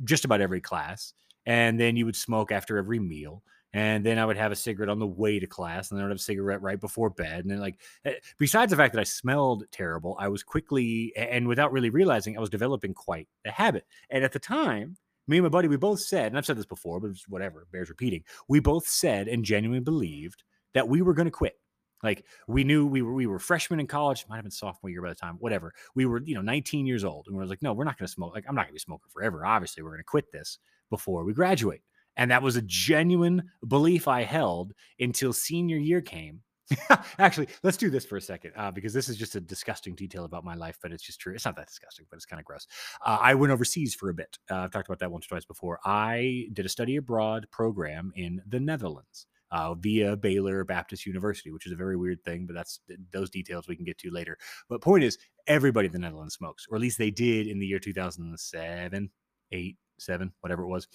just 0.05 0.25
about 0.25 0.41
every 0.41 0.61
class. 0.61 1.13
And 1.45 1.79
then 1.79 1.97
you 1.97 2.07
would 2.07 2.17
smoke 2.17 2.51
after 2.51 2.77
every 2.77 2.99
meal 2.99 3.43
and 3.73 4.05
then 4.05 4.19
I 4.19 4.25
would 4.25 4.37
have 4.37 4.53
a 4.53 4.57
cigarette 4.57 4.89
on 4.89 4.99
the 4.99 5.07
way 5.07 5.39
to 5.39 5.47
class, 5.47 5.91
and 5.91 5.99
then 5.99 6.05
I 6.05 6.07
would 6.07 6.13
have 6.13 6.21
a 6.21 6.23
cigarette 6.23 6.63
right 6.63 6.81
before 6.81 7.11
bed. 7.11 7.41
And 7.41 7.51
then, 7.51 7.61
like, 7.61 7.81
eh, 8.05 8.15
besides 8.39 8.71
the 8.71 8.77
fact 8.77 8.95
that 8.95 9.01
I 9.01 9.05
smelled 9.05 9.65
terrible, 9.71 10.17
I 10.19 10.29
was 10.29 10.43
quickly 10.43 11.13
and 11.17 11.47
without 11.49 11.73
really 11.73 11.91
realizing, 11.91 12.37
I 12.37 12.41
was 12.41 12.51
developing 12.51 12.95
quite 12.95 13.29
a 13.45 13.51
habit. 13.51 13.85
And 14.11 14.25
at 14.25 14.33
the 14.33 14.39
time, 14.39 14.97
me 15.29 15.39
and 15.39 15.45
my 15.45 15.49
buddy, 15.49 15.69
we 15.69 15.77
both 15.77 16.01
said, 16.01 16.27
and 16.29 16.39
I've 16.39 16.47
said 16.47 16.57
this 16.57 16.67
before, 16.67 17.01
but 17.01 17.11
whatever, 17.29 17.67
bears 17.73 17.89
repeating. 17.89 18.23
We 18.49 18.61
both 18.61 18.87
said 18.87 19.29
and 19.29 19.45
genuinely 19.45 19.83
believed 19.83 20.45
that 20.75 20.89
we 20.89 21.03
were 21.03 21.15
going 21.15 21.27
to 21.27 21.33
quit. 21.33 21.59
Like 22.03 22.25
we 22.47 22.63
knew 22.63 22.87
we 22.87 23.03
were 23.03 23.15
we 23.15 23.27
were 23.27 23.39
freshmen 23.39 23.81
in 23.81 23.87
college, 23.87 24.27
might 24.29 24.37
have 24.37 24.45
been 24.45 24.51
sophomore 24.51 24.91
year 24.91 25.03
by 25.03 25.09
the 25.09 25.15
time, 25.15 25.37
whatever. 25.41 25.73
We 25.95 26.07
were, 26.07 26.23
you 26.23 26.35
know, 26.35 26.43
19 26.43 26.87
years 26.87 27.05
old, 27.05 27.27
and 27.27 27.35
we 27.35 27.41
were 27.41 27.47
like, 27.47 27.63
no, 27.63 27.73
we're 27.73 27.85
not 27.85 27.99
going 27.99 28.07
to 28.07 28.13
smoke. 28.13 28.35
Like 28.35 28.45
I'm 28.49 28.55
not 28.55 28.63
going 28.63 28.73
to 28.73 28.75
be 28.75 28.81
smoking 28.81 29.09
forever. 29.11 29.45
Obviously, 29.45 29.83
we're 29.83 29.91
going 29.91 30.01
to 30.01 30.05
quit 30.05 30.31
this 30.31 30.59
before 30.91 31.25
we 31.25 31.33
graduate. 31.33 31.83
And 32.17 32.31
that 32.31 32.43
was 32.43 32.57
a 32.57 32.63
genuine 32.63 33.51
belief 33.67 34.09
I 34.09 34.23
held 34.23 34.73
until 34.99 35.33
senior 35.33 35.77
year 35.77 36.01
came. 36.01 36.41
Actually, 37.19 37.49
let's 37.63 37.77
do 37.77 37.91
this 37.91 38.05
for 38.05 38.17
a 38.17 38.21
second 38.21 38.53
uh, 38.57 38.71
because 38.71 38.93
this 38.93 39.09
is 39.09 39.17
just 39.17 39.37
a 39.37 39.41
disgusting 39.41 39.95
detail 39.95 40.25
about 40.25 40.45
my 40.45 40.55
life, 40.55 40.79
but 40.83 40.93
it's 40.93 41.03
just 41.03 41.21
true. 41.21 41.35
It's 41.35 41.45
not 41.45 41.57
that 41.57 41.69
disgusting, 41.69 42.07
but 42.11 42.17
it's 42.17 42.27
kind 42.27 42.41
of 42.41 42.47
gross. 42.47 42.67
Uh, 43.05 43.19
I 43.21 43.35
went 43.35 43.53
overseas 43.53 43.95
for 43.95 44.11
a 44.11 44.15
bit. 44.15 44.39
Uh, 44.51 44.57
I've 44.57 44.73
talked 44.73 44.89
about 44.89 44.99
that 44.99 45.13
once 45.13 45.27
or 45.27 45.29
twice 45.31 45.45
before. 45.45 45.79
I 45.85 46.49
did 46.53 46.67
a 46.67 46.69
study 46.71 46.97
abroad 46.97 47.47
program 47.53 48.13
in 48.17 48.43
the 48.47 48.61
Netherlands. 48.61 49.27
Uh, 49.53 49.75
via 49.75 50.17
Baylor 50.17 50.65
Baptist 50.65 51.07
University, 51.07 51.53
which 51.53 51.67
is 51.67 51.73
a 51.73 51.77
very 51.77 51.97
weird 51.97 52.21
thing, 52.25 52.47
but 52.47 52.57
that's 52.57 52.81
those 53.13 53.31
details 53.31 53.69
we 53.69 53.77
can 53.77 53.85
get 53.85 53.97
to 53.97 54.11
later. 54.11 54.37
But 54.69 54.83
point 54.83 55.05
is, 55.05 55.19
everybody 55.47 55.87
in 55.87 55.93
the 55.93 56.01
Netherlands 56.01 56.35
smokes, 56.35 56.67
or 56.69 56.75
at 56.75 56.81
least 56.81 56.99
they 56.99 57.13
did 57.13 57.47
in 57.47 57.61
the 57.61 57.67
year 57.67 57.79
2007, 57.79 59.09
eight, 59.53 59.77
seven, 59.99 60.33
whatever 60.41 60.63
it 60.63 60.69
was. 60.69 60.89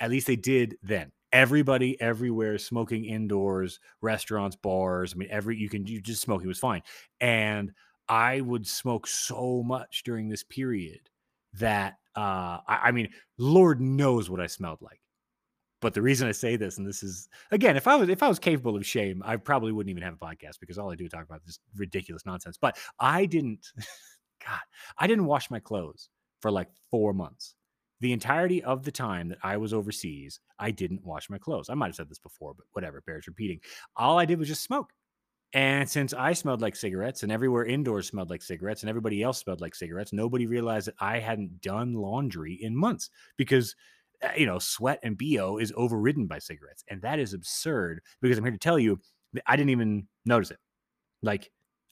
At 0.00 0.10
least 0.10 0.26
they 0.26 0.36
did 0.36 0.76
then. 0.82 1.12
Everybody 1.32 2.00
everywhere 2.00 2.56
smoking 2.58 3.04
indoors, 3.04 3.80
restaurants, 4.00 4.56
bars. 4.56 5.12
I 5.14 5.18
mean, 5.18 5.28
every 5.30 5.56
you 5.56 5.68
can 5.68 5.86
you 5.86 6.00
just 6.00 6.22
smoking 6.22 6.48
was 6.48 6.58
fine. 6.58 6.82
And 7.20 7.72
I 8.08 8.40
would 8.40 8.66
smoke 8.66 9.06
so 9.06 9.62
much 9.62 10.02
during 10.04 10.28
this 10.28 10.42
period 10.42 11.00
that 11.54 11.94
uh 12.16 12.58
I, 12.66 12.80
I 12.84 12.90
mean, 12.92 13.10
Lord 13.36 13.80
knows 13.80 14.30
what 14.30 14.40
I 14.40 14.46
smelled 14.46 14.80
like. 14.80 15.00
But 15.80 15.94
the 15.94 16.02
reason 16.02 16.26
I 16.26 16.32
say 16.32 16.56
this, 16.56 16.78
and 16.78 16.86
this 16.86 17.02
is 17.02 17.28
again, 17.52 17.76
if 17.76 17.86
I 17.86 17.94
was 17.94 18.08
if 18.08 18.22
I 18.22 18.28
was 18.28 18.38
capable 18.38 18.76
of 18.76 18.84
shame, 18.84 19.22
I 19.24 19.36
probably 19.36 19.72
wouldn't 19.72 19.90
even 19.90 20.02
have 20.02 20.14
a 20.14 20.16
podcast 20.16 20.58
because 20.60 20.78
all 20.78 20.90
I 20.90 20.96
do 20.96 21.04
is 21.04 21.12
talk 21.12 21.24
about 21.24 21.44
this 21.44 21.60
ridiculous 21.76 22.26
nonsense. 22.26 22.58
But 22.60 22.76
I 22.98 23.26
didn't, 23.26 23.66
God, 24.46 24.60
I 24.96 25.06
didn't 25.06 25.26
wash 25.26 25.50
my 25.50 25.60
clothes 25.60 26.08
for 26.40 26.50
like 26.50 26.68
four 26.90 27.12
months 27.12 27.54
the 28.00 28.12
entirety 28.12 28.62
of 28.62 28.84
the 28.84 28.92
time 28.92 29.28
that 29.28 29.38
I 29.42 29.56
was 29.56 29.72
overseas, 29.72 30.40
I 30.58 30.70
didn't 30.70 31.04
wash 31.04 31.30
my 31.30 31.38
clothes. 31.38 31.68
I 31.68 31.74
might 31.74 31.88
have 31.88 31.96
said 31.96 32.08
this 32.08 32.18
before, 32.18 32.54
but 32.54 32.66
whatever, 32.72 33.02
bears 33.06 33.26
repeating. 33.26 33.60
All 33.96 34.18
I 34.18 34.24
did 34.24 34.38
was 34.38 34.48
just 34.48 34.62
smoke. 34.62 34.92
And 35.54 35.88
since 35.88 36.12
I 36.12 36.34
smelled 36.34 36.60
like 36.60 36.76
cigarettes 36.76 37.22
and 37.22 37.32
everywhere 37.32 37.64
indoors 37.64 38.08
smelled 38.08 38.28
like 38.28 38.42
cigarettes 38.42 38.82
and 38.82 38.90
everybody 38.90 39.22
else 39.22 39.38
smelled 39.38 39.62
like 39.62 39.74
cigarettes, 39.74 40.12
nobody 40.12 40.46
realized 40.46 40.88
that 40.88 40.94
I 41.00 41.20
hadn't 41.20 41.62
done 41.62 41.94
laundry 41.94 42.54
in 42.54 42.76
months 42.76 43.08
because, 43.38 43.74
uh, 44.22 44.28
you 44.36 44.44
know, 44.44 44.58
sweat 44.58 45.00
and 45.02 45.16
BO 45.16 45.56
is 45.56 45.72
overridden 45.74 46.26
by 46.26 46.38
cigarettes. 46.38 46.84
And 46.88 47.00
that 47.00 47.18
is 47.18 47.32
absurd 47.32 48.02
because 48.20 48.36
I'm 48.36 48.44
here 48.44 48.52
to 48.52 48.58
tell 48.58 48.78
you 48.78 49.00
that 49.32 49.42
I 49.46 49.56
didn't 49.56 49.70
even 49.70 50.06
notice 50.26 50.50
it. 50.50 50.58
Like, 51.22 51.50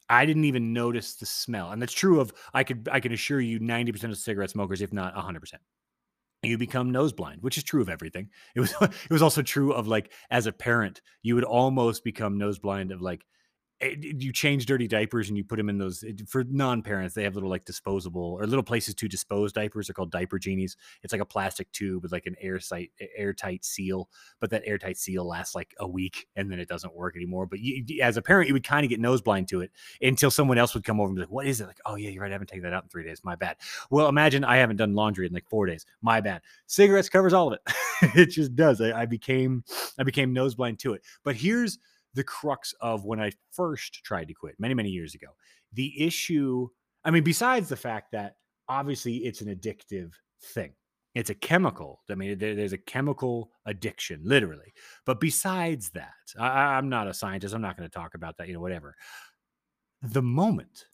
I 0.09 0.27
didn't 0.27 0.45
even 0.45 0.73
notice 0.73 1.17
the 1.17 1.27
smell. 1.27 1.73
And 1.73 1.81
that's 1.81 1.93
true 1.93 2.21
of 2.21 2.33
I 2.55 2.63
could 2.63 2.89
I 2.93 3.01
can 3.01 3.13
assure 3.13 3.41
you 3.41 3.59
90% 3.59 4.05
of 4.05 4.19
cigarette 4.19 4.51
smokers, 4.51 4.83
if 4.83 4.93
not 4.93 5.15
100% 5.17 5.55
you 6.47 6.59
become 6.59 6.91
nose 6.91 7.13
blind, 7.13 7.43
which 7.43 7.59
is 7.59 7.65
true 7.65 7.83
of 7.83 7.89
everything. 7.89 8.31
It 8.55 8.61
was 8.61 8.75
it 8.81 9.11
was 9.11 9.23
also 9.23 9.43
true 9.43 9.73
of 9.73 9.87
like 9.87 10.13
as 10.31 10.47
a 10.47 10.53
parent, 10.53 11.03
you 11.23 11.35
would 11.35 11.45
almost 11.45 12.05
become 12.05 12.39
nose 12.39 12.59
blind 12.59 12.93
of 12.93 13.01
like 13.03 13.25
Eh, 13.83 13.95
you 14.01 14.33
change 14.33 14.65
dirty 14.65 14.89
diapers 14.89 15.29
and 15.29 15.37
you 15.37 15.45
put 15.45 15.57
them 15.57 15.69
in 15.69 15.77
those 15.77 16.03
eh, 16.03 16.13
for 16.27 16.45
non-parents 16.45 17.15
they 17.15 17.25
have 17.25 17.35
little 17.35 17.51
like 17.51 17.67
disposable 17.67 18.39
or 18.41 18.47
little 18.47 18.63
places 18.63 18.95
to 18.95 19.07
dispose 19.07 19.53
diapers 19.53 19.87
they're 19.87 19.95
called 19.95 20.11
diaper 20.11 20.39
genies. 20.39 20.79
It's 21.03 21.13
like 21.13 21.21
a 21.21 21.27
plastic 21.27 21.71
tube 21.73 22.03
with 22.03 22.11
like 22.11 22.25
an 22.25 22.37
airtight 22.41 22.91
airtight 23.19 23.67
seal 23.67 24.09
but 24.41 24.49
that 24.49 24.63
airtight 24.65 24.97
seal 24.97 25.29
lasts 25.29 25.55
like 25.55 25.75
a 25.79 25.87
week 25.87 26.27
and 26.37 26.51
then 26.51 26.59
it 26.59 26.69
doesn't 26.69 26.95
work 26.95 27.17
anymore 27.17 27.45
but 27.45 27.59
you, 27.61 27.85
as 28.03 28.17
a 28.17 28.23
parent 28.23 28.49
you 28.49 28.55
would 28.55 28.65
kind 28.65 28.83
of 28.83 28.89
get 28.89 28.99
nose 28.99 29.21
blind 29.21 29.47
to 29.49 29.61
it 29.61 29.71
until 30.01 30.31
someone 30.31 30.57
else 30.57 30.73
would 30.73 30.85
come 30.85 30.99
over 30.99 31.09
and 31.09 31.17
be 31.17 31.21
like 31.21 31.31
what 31.31 31.47
is 31.47 31.61
it? 31.61 31.67
Like 31.67 31.81
oh 31.85 31.97
yeah 31.97 32.09
you're 32.09 32.23
right 32.23 32.31
i 32.31 32.33
haven't 32.33 32.49
taken 32.49 32.63
that 32.63 32.73
out 32.73 32.85
in 32.85 32.89
three 32.89 33.05
days 33.05 33.21
my 33.25 33.37
bad. 33.37 33.57
Well 33.91 34.09
imagine 34.09 34.43
i 34.43 34.57
haven't 34.57 34.77
done 34.77 34.95
laundry 34.95 35.27
in 35.27 35.35
like 35.35 35.51
four 35.51 35.67
days 35.67 35.85
my 36.01 36.23
bad. 36.23 36.41
Cigarettes 36.67 37.11
covers 37.11 37.35
all 37.35 37.49
of 37.49 37.55
it. 37.55 37.61
It 38.15 38.27
just 38.27 38.55
does 38.55 38.81
I, 38.81 39.03
I 39.03 39.07
became 39.07 39.65
i 39.99 40.03
became 40.03 40.33
nose 40.33 40.55
blind 40.55 40.79
to 40.81 40.95
it. 40.95 41.03
But 41.25 41.37
here's 41.37 41.79
the 42.17 42.25
crux 42.25 42.75
of 42.81 43.05
when 43.05 43.21
I 43.21 43.31
first 43.53 44.03
tried 44.03 44.29
to 44.29 44.35
quit 44.35 44.57
many, 44.59 44.75
many 44.75 44.89
years 44.89 45.15
ago. 45.15 45.29
The 45.75 46.03
issue, 46.03 46.67
I 47.05 47.11
mean, 47.11 47.23
besides 47.23 47.69
the 47.69 47.77
fact 47.77 48.11
that 48.13 48.37
obviously 48.69 49.19
it's 49.19 49.43
an 49.43 49.55
addictive 49.55 50.13
thing, 50.43 50.73
it's 51.15 51.29
a 51.31 51.35
chemical. 51.35 52.01
I 52.11 52.15
mean, 52.15 52.39
there, 52.39 52.55
there's 52.55 52.73
a 52.73 52.79
chemical 52.79 53.51
addiction, 53.67 54.23
literally. 54.25 54.73
But 55.05 55.21
besides 55.21 55.91
that, 55.91 56.15
I- 56.39 56.77
I'm 56.77 56.89
not 56.89 57.07
a 57.07 57.15
scientist. 57.15 57.55
I'm 57.55 57.61
not 57.63 57.77
going 57.77 57.89
to 57.89 57.95
talk 57.95 58.15
about 58.15 58.39
that, 58.39 58.49
you 58.49 58.55
know, 58.55 58.61
whatever. 58.61 58.97
The 60.03 60.23
moment, 60.23 60.87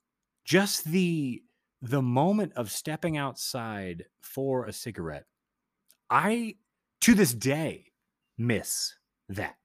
just 0.44 0.84
the 0.84 1.42
the 1.84 2.02
moment 2.02 2.52
of 2.54 2.70
stepping 2.70 3.16
outside 3.16 4.04
for 4.20 4.66
a 4.66 4.72
cigarette, 4.72 5.26
I 6.10 6.56
to 7.00 7.14
this 7.14 7.34
day 7.34 7.86
miss 8.38 8.94
that. 9.28 9.56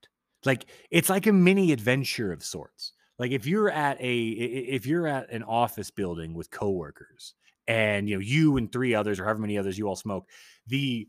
Like 0.44 0.66
it's 0.90 1.08
like 1.08 1.26
a 1.26 1.32
mini 1.32 1.72
adventure 1.72 2.32
of 2.32 2.44
sorts. 2.44 2.92
Like 3.18 3.32
if 3.32 3.46
you're 3.46 3.70
at 3.70 4.00
a 4.00 4.28
if 4.28 4.86
you're 4.86 5.06
at 5.06 5.30
an 5.32 5.42
office 5.42 5.90
building 5.90 6.34
with 6.34 6.50
coworkers 6.50 7.34
and 7.66 8.08
you 8.08 8.16
know 8.16 8.20
you 8.20 8.56
and 8.56 8.70
three 8.70 8.94
others 8.94 9.18
or 9.18 9.24
however 9.24 9.40
many 9.40 9.58
others 9.58 9.76
you 9.76 9.88
all 9.88 9.96
smoke, 9.96 10.28
the 10.66 11.08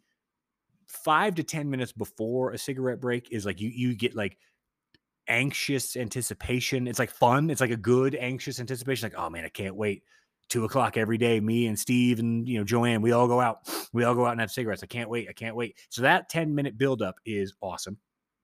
five 0.87 1.35
to 1.35 1.43
ten 1.43 1.69
minutes 1.69 1.91
before 1.91 2.51
a 2.51 2.57
cigarette 2.57 2.99
break 2.99 3.31
is 3.31 3.45
like 3.45 3.61
you 3.61 3.69
you 3.69 3.95
get 3.95 4.15
like 4.15 4.37
anxious 5.27 5.95
anticipation. 5.95 6.87
It's 6.87 6.99
like 6.99 7.11
fun. 7.11 7.51
It's 7.51 7.61
like 7.61 7.69
a 7.69 7.77
good 7.77 8.15
anxious 8.15 8.59
anticipation. 8.59 9.05
Like, 9.05 9.19
oh 9.19 9.29
man, 9.29 9.45
I 9.45 9.49
can't 9.49 9.75
wait. 9.75 10.03
Two 10.49 10.65
o'clock 10.65 10.97
every 10.97 11.19
day. 11.19 11.39
Me 11.39 11.67
and 11.67 11.77
Steve 11.77 12.17
and 12.17 12.47
you 12.47 12.57
know 12.57 12.63
Joanne, 12.63 13.03
we 13.03 13.11
all 13.11 13.27
go 13.27 13.39
out. 13.39 13.69
We 13.93 14.03
all 14.03 14.15
go 14.15 14.25
out 14.25 14.31
and 14.31 14.41
have 14.41 14.51
cigarettes. 14.51 14.81
I 14.83 14.87
can't 14.87 15.09
wait. 15.09 15.27
I 15.29 15.33
can't 15.33 15.55
wait. 15.55 15.77
So 15.89 16.01
that 16.01 16.29
10 16.29 16.53
minute 16.55 16.77
buildup 16.77 17.15
is 17.25 17.53
awesome. 17.61 17.97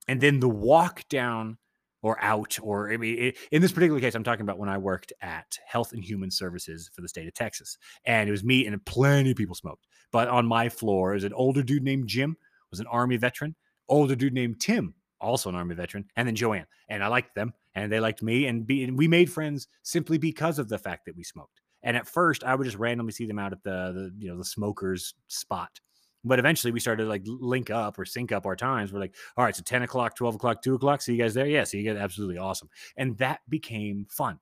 And 0.08 0.20
then 0.20 0.40
the 0.40 0.48
walk 0.48 1.08
down 1.08 1.58
or 2.02 2.22
out, 2.22 2.58
or 2.62 2.92
I 2.92 2.96
mean, 2.96 3.32
in 3.50 3.62
this 3.62 3.72
particular 3.72 4.00
case, 4.00 4.14
I'm 4.14 4.22
talking 4.22 4.42
about 4.42 4.58
when 4.58 4.68
I 4.68 4.78
worked 4.78 5.12
at 5.20 5.58
Health 5.66 5.92
and 5.92 6.04
Human 6.04 6.30
Services 6.30 6.90
for 6.94 7.00
the 7.00 7.08
state 7.08 7.26
of 7.26 7.34
Texas. 7.34 7.78
And 8.04 8.28
it 8.28 8.32
was 8.32 8.44
me 8.44 8.66
and 8.66 8.84
plenty 8.84 9.32
of 9.32 9.36
people 9.36 9.54
smoked. 9.54 9.86
But 10.12 10.28
on 10.28 10.46
my 10.46 10.68
floor 10.68 11.14
is 11.14 11.24
an 11.24 11.32
older 11.32 11.62
dude 11.62 11.82
named 11.82 12.06
Jim, 12.06 12.36
was 12.70 12.80
an 12.80 12.86
Army 12.86 13.16
veteran, 13.16 13.56
older 13.88 14.14
dude 14.14 14.34
named 14.34 14.60
Tim, 14.60 14.94
also 15.20 15.48
an 15.48 15.56
Army 15.56 15.74
veteran, 15.74 16.04
and 16.16 16.28
then 16.28 16.36
Joanne. 16.36 16.66
And 16.88 17.02
I 17.02 17.08
liked 17.08 17.34
them 17.34 17.52
and 17.74 17.90
they 17.90 18.00
liked 18.00 18.22
me. 18.22 18.46
And, 18.46 18.66
be, 18.66 18.84
and 18.84 18.96
we 18.96 19.08
made 19.08 19.30
friends 19.30 19.66
simply 19.82 20.18
because 20.18 20.58
of 20.58 20.68
the 20.68 20.78
fact 20.78 21.06
that 21.06 21.16
we 21.16 21.24
smoked. 21.24 21.60
And 21.82 21.96
at 21.96 22.08
first, 22.08 22.42
I 22.42 22.54
would 22.54 22.64
just 22.64 22.78
randomly 22.78 23.12
see 23.12 23.26
them 23.26 23.38
out 23.38 23.52
at 23.52 23.62
the, 23.62 23.92
the 23.92 24.12
you 24.18 24.28
know 24.28 24.36
the 24.36 24.44
smokers 24.44 25.14
spot. 25.28 25.80
But 26.24 26.38
eventually, 26.38 26.72
we 26.72 26.80
started 26.80 27.06
like 27.06 27.22
link 27.24 27.70
up 27.70 27.98
or 27.98 28.04
sync 28.04 28.32
up 28.32 28.46
our 28.46 28.56
times. 28.56 28.92
We're 28.92 29.00
like, 29.00 29.14
all 29.36 29.44
right, 29.44 29.54
so 29.54 29.62
ten 29.62 29.82
o'clock, 29.82 30.16
twelve 30.16 30.34
o'clock, 30.34 30.62
two 30.62 30.74
o'clock. 30.74 31.02
See 31.02 31.12
you 31.12 31.22
guys 31.22 31.34
there? 31.34 31.46
Yeah, 31.46 31.64
see 31.64 31.78
you 31.80 31.92
guys. 31.92 32.00
Absolutely 32.00 32.38
awesome. 32.38 32.68
And 32.96 33.16
that 33.18 33.40
became 33.48 34.06
fun. 34.10 34.38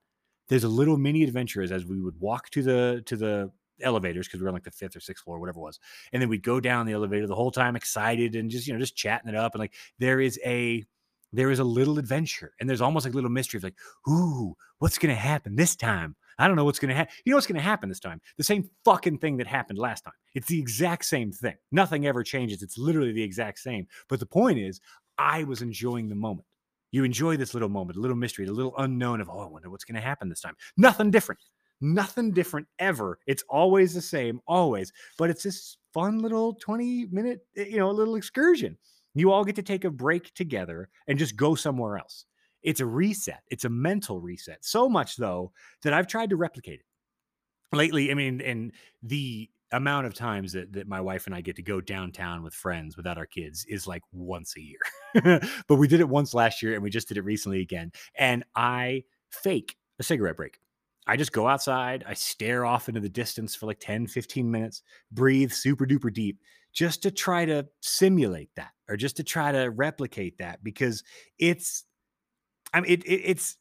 There's 0.48 0.64
a 0.64 0.68
little 0.68 0.96
mini 0.96 1.22
adventures 1.24 1.72
as 1.72 1.84
we 1.84 2.00
would 2.00 2.18
walk 2.20 2.50
to 2.50 2.62
the 2.62 3.02
to 3.06 3.16
the 3.16 3.50
elevators 3.82 4.26
because 4.26 4.40
we 4.40 4.44
were 4.44 4.48
on 4.48 4.54
like 4.54 4.64
the 4.64 4.70
fifth 4.70 4.96
or 4.96 5.00
sixth 5.00 5.24
floor, 5.24 5.38
whatever 5.38 5.58
it 5.58 5.62
was, 5.62 5.80
and 6.12 6.22
then 6.22 6.28
we'd 6.28 6.42
go 6.42 6.60
down 6.60 6.86
the 6.86 6.92
elevator 6.92 7.26
the 7.26 7.34
whole 7.34 7.50
time, 7.50 7.76
excited 7.76 8.34
and 8.36 8.50
just 8.50 8.66
you 8.66 8.72
know 8.72 8.78
just 8.80 8.96
chatting 8.96 9.28
it 9.28 9.36
up. 9.36 9.54
And 9.54 9.60
like 9.60 9.74
there 9.98 10.20
is 10.20 10.38
a 10.44 10.84
there 11.32 11.50
is 11.50 11.58
a 11.58 11.64
little 11.64 11.98
adventure 11.98 12.52
and 12.60 12.68
there's 12.68 12.80
almost 12.80 13.04
like 13.04 13.12
a 13.12 13.16
little 13.16 13.30
mystery 13.30 13.58
of 13.58 13.64
like, 13.64 13.74
ooh, 14.08 14.54
what's 14.78 14.98
gonna 14.98 15.14
happen 15.14 15.56
this 15.56 15.76
time? 15.76 16.14
I 16.38 16.46
don't 16.46 16.56
know 16.56 16.64
what's 16.64 16.78
gonna 16.78 16.94
happen. 16.94 17.14
You 17.24 17.30
know 17.30 17.36
what's 17.36 17.46
gonna 17.46 17.60
happen 17.60 17.88
this 17.88 18.00
time? 18.00 18.20
The 18.36 18.44
same 18.44 18.68
fucking 18.84 19.18
thing 19.18 19.36
that 19.38 19.46
happened 19.46 19.78
last 19.78 20.02
time. 20.02 20.14
It's 20.34 20.48
the 20.48 20.58
exact 20.58 21.04
same 21.04 21.32
thing. 21.32 21.56
Nothing 21.72 22.06
ever 22.06 22.22
changes. 22.22 22.62
It's 22.62 22.78
literally 22.78 23.12
the 23.12 23.22
exact 23.22 23.58
same. 23.58 23.86
But 24.08 24.20
the 24.20 24.26
point 24.26 24.58
is, 24.58 24.80
I 25.18 25.44
was 25.44 25.62
enjoying 25.62 26.08
the 26.08 26.14
moment. 26.14 26.46
You 26.90 27.04
enjoy 27.04 27.36
this 27.36 27.54
little 27.54 27.68
moment, 27.68 27.98
a 27.98 28.00
little 28.00 28.16
mystery, 28.16 28.46
a 28.46 28.52
little 28.52 28.74
unknown 28.78 29.20
of, 29.20 29.28
oh, 29.28 29.40
I 29.40 29.46
wonder 29.46 29.70
what's 29.70 29.84
gonna 29.84 30.00
happen 30.00 30.28
this 30.28 30.40
time. 30.40 30.54
Nothing 30.76 31.10
different. 31.10 31.40
Nothing 31.80 32.30
different 32.30 32.66
ever. 32.78 33.18
It's 33.26 33.42
always 33.48 33.94
the 33.94 34.00
same, 34.00 34.40
always. 34.46 34.92
But 35.18 35.30
it's 35.30 35.42
this 35.42 35.76
fun 35.92 36.20
little 36.20 36.54
20 36.54 37.06
minute, 37.06 37.44
eh, 37.56 37.64
you 37.64 37.78
know, 37.78 37.90
little 37.90 38.14
excursion. 38.16 38.78
You 39.14 39.32
all 39.32 39.44
get 39.44 39.56
to 39.56 39.62
take 39.62 39.84
a 39.84 39.90
break 39.90 40.32
together 40.34 40.88
and 41.06 41.18
just 41.18 41.36
go 41.36 41.54
somewhere 41.54 41.98
else. 41.98 42.26
It's 42.64 42.80
a 42.80 42.86
reset. 42.86 43.42
It's 43.50 43.64
a 43.64 43.68
mental 43.68 44.20
reset. 44.20 44.64
So 44.64 44.88
much 44.88 45.16
though 45.16 45.52
that 45.82 45.92
I've 45.92 46.08
tried 46.08 46.30
to 46.30 46.36
replicate 46.36 46.80
it 46.80 47.76
lately. 47.76 48.10
I 48.10 48.14
mean, 48.14 48.40
and 48.40 48.72
the 49.02 49.48
amount 49.72 50.06
of 50.06 50.14
times 50.14 50.52
that, 50.52 50.72
that 50.72 50.88
my 50.88 51.00
wife 51.00 51.26
and 51.26 51.34
I 51.34 51.40
get 51.40 51.56
to 51.56 51.62
go 51.62 51.80
downtown 51.80 52.42
with 52.42 52.54
friends 52.54 52.96
without 52.96 53.18
our 53.18 53.26
kids 53.26 53.64
is 53.68 53.86
like 53.86 54.02
once 54.12 54.54
a 54.56 54.60
year. 54.60 55.40
but 55.68 55.76
we 55.76 55.88
did 55.88 56.00
it 56.00 56.08
once 56.08 56.32
last 56.32 56.62
year 56.62 56.74
and 56.74 56.82
we 56.82 56.90
just 56.90 57.08
did 57.08 57.18
it 57.18 57.24
recently 57.24 57.60
again. 57.60 57.92
And 58.14 58.44
I 58.54 59.04
fake 59.30 59.76
a 59.98 60.02
cigarette 60.02 60.36
break. 60.36 60.58
I 61.06 61.16
just 61.16 61.32
go 61.32 61.46
outside, 61.46 62.02
I 62.06 62.14
stare 62.14 62.64
off 62.64 62.88
into 62.88 63.00
the 63.00 63.10
distance 63.10 63.54
for 63.54 63.66
like 63.66 63.78
10, 63.80 64.06
15 64.06 64.50
minutes, 64.50 64.82
breathe 65.12 65.52
super 65.52 65.86
duper 65.86 66.12
deep 66.12 66.38
just 66.72 67.02
to 67.02 67.10
try 67.10 67.44
to 67.44 67.66
simulate 67.80 68.50
that 68.56 68.70
or 68.88 68.96
just 68.96 69.16
to 69.16 69.22
try 69.22 69.52
to 69.52 69.70
replicate 69.70 70.38
that 70.38 70.64
because 70.64 71.04
it's 71.38 71.84
I 72.74 72.80
mean 72.80 72.92
it, 72.92 73.04
it 73.04 73.22
it's 73.24 73.56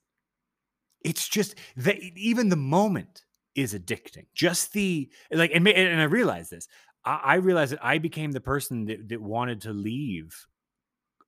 it's 1.03 1.27
just 1.27 1.55
that 1.77 1.97
even 2.01 2.49
the 2.49 2.55
moment 2.55 3.23
is 3.55 3.73
addicting. 3.73 4.25
Just 4.33 4.73
the 4.73 5.09
like 5.31 5.51
and 5.53 5.67
and 5.67 6.01
I 6.01 6.05
realize 6.05 6.49
this. 6.49 6.67
I, 7.05 7.19
I 7.23 7.35
realized 7.35 7.73
that 7.73 7.85
I 7.85 7.97
became 7.97 8.31
the 8.31 8.41
person 8.41 8.85
that, 8.85 9.09
that 9.09 9.21
wanted 9.21 9.61
to 9.61 9.73
leave 9.73 10.35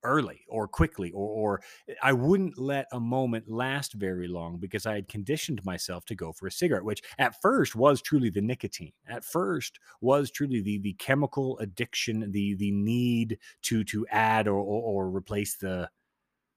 early 0.02 0.40
or 0.48 0.68
quickly 0.68 1.10
or 1.12 1.28
or 1.28 1.60
I 2.02 2.12
wouldn't 2.12 2.58
let 2.58 2.86
a 2.92 3.00
moment 3.00 3.50
last 3.50 3.94
very 3.94 4.28
long 4.28 4.58
because 4.58 4.86
I 4.86 4.94
had 4.94 5.08
conditioned 5.08 5.64
myself 5.64 6.04
to 6.06 6.14
go 6.14 6.32
for 6.32 6.46
a 6.46 6.50
cigarette, 6.50 6.84
which 6.84 7.02
at 7.18 7.40
first 7.40 7.74
was 7.74 8.00
truly 8.02 8.30
the 8.30 8.40
nicotine. 8.40 8.92
At 9.08 9.24
first 9.24 9.78
was 10.00 10.30
truly 10.30 10.60
the 10.62 10.78
the 10.78 10.94
chemical 10.94 11.58
addiction, 11.58 12.30
the 12.30 12.54
the 12.54 12.70
need 12.70 13.38
to 13.62 13.84
to 13.84 14.06
add 14.10 14.48
or 14.48 14.58
or, 14.58 15.06
or 15.06 15.10
replace 15.10 15.56
the 15.56 15.88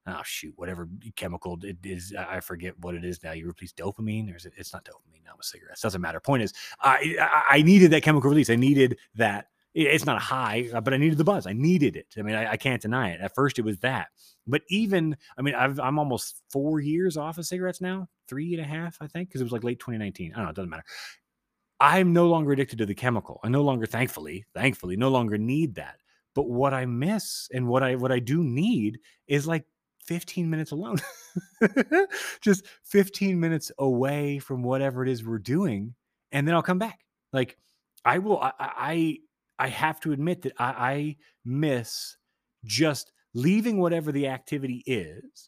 oh 0.08 0.22
shoot, 0.24 0.54
whatever 0.56 0.88
chemical 1.16 1.58
it 1.64 1.78
is, 1.84 2.14
I 2.18 2.38
I 2.38 2.40
forget 2.40 2.78
what 2.80 2.96
it 2.96 3.06
is 3.06 3.24
now. 3.24 3.32
You 3.32 3.50
replace 3.50 3.74
dopamine, 3.74 4.32
or 4.34 4.38
is 4.38 4.46
it? 4.46 4.54
It's 4.58 4.74
not 4.74 4.86
dopamine 4.86 5.24
now 5.26 5.34
with 5.38 5.46
cigarettes. 5.46 5.82
Doesn't 5.82 6.02
matter. 6.02 6.20
Point 6.20 6.44
is, 6.44 6.54
I 6.82 7.16
I, 7.20 7.58
I 7.58 7.62
needed 7.62 7.92
that 7.92 8.04
chemical 8.04 8.30
release. 8.30 8.50
I 8.50 8.56
needed 8.56 8.98
that. 9.16 9.48
It's 9.76 10.06
not 10.06 10.18
a 10.18 10.20
high, 10.20 10.68
uh, 10.74 10.82
but 10.82 10.96
I 10.96 10.98
needed 10.98 11.20
the 11.20 11.24
buzz. 11.24 11.46
I 11.46 11.54
needed 11.54 11.96
it. 11.96 12.08
I 12.18 12.24
mean, 12.24 12.34
I, 12.34 12.54
I 12.54 12.58
can't 12.58 12.82
deny 12.82 13.12
it. 13.12 13.22
At 13.22 13.36
first, 13.36 13.60
it 13.60 13.62
was 13.62 13.78
that, 13.80 14.08
but 14.48 14.64
even 14.70 15.16
I 15.38 15.42
mean, 15.44 15.54
I've, 15.54 15.80
I'm 15.80 16.00
almost 16.00 16.42
four 16.50 16.80
years 16.80 17.18
off 17.18 17.38
of 17.38 17.46
cigarettes 17.46 17.80
now, 17.80 18.10
three 18.28 18.54
and 18.56 18.64
a 18.64 18.68
half, 18.68 18.98
I 19.00 19.08
think, 19.08 19.30
because 19.30 19.42
it 19.42 19.46
was 19.46 19.54
like 19.54 19.64
late 19.64 19.80
2019. 19.80 20.34
I 20.34 20.36
don't 20.36 20.46
know. 20.46 20.50
It 20.50 20.56
doesn't 20.56 20.70
matter. 20.70 20.86
I'm 21.80 22.12
no 22.12 22.28
longer 22.28 22.52
addicted 22.52 22.78
to 22.80 22.86
the 22.86 22.96
chemical. 22.96 23.40
I 23.44 23.50
no 23.50 23.62
longer, 23.62 23.86
thankfully, 23.86 24.46
thankfully, 24.54 24.98
no 24.98 25.10
longer 25.10 25.38
need 25.38 25.76
that. 25.76 25.98
But 26.36 26.50
what 26.50 26.74
I 26.74 26.86
miss 26.86 27.50
and 27.54 27.68
what 27.68 27.84
I 27.84 27.96
what 27.96 28.12
I 28.12 28.20
do 28.20 28.44
need 28.44 29.00
is 29.28 29.48
like 29.48 29.66
15 30.10 30.50
minutes 30.50 30.72
alone. 30.72 30.98
Just 32.42 32.66
15 32.86 33.40
minutes 33.40 33.72
away 33.78 34.40
from 34.40 34.64
whatever 34.64 35.04
it 35.04 35.10
is 35.10 35.24
we're 35.24 35.38
doing, 35.38 35.94
and 36.32 36.48
then 36.48 36.56
I'll 36.56 36.64
come 36.64 36.80
back. 36.80 37.02
Like 37.32 37.58
I 38.04 38.18
will 38.18 38.40
I 38.40 38.52
I, 38.60 39.18
I 39.60 39.68
have 39.68 40.00
to 40.02 40.12
admit 40.12 40.42
that 40.42 40.54
I, 40.58 40.66
I 40.66 41.16
miss 41.46 42.18
just 42.66 43.12
leaving 43.36 43.78
whatever 43.78 44.12
the 44.12 44.28
activity 44.28 44.84
is, 44.88 45.48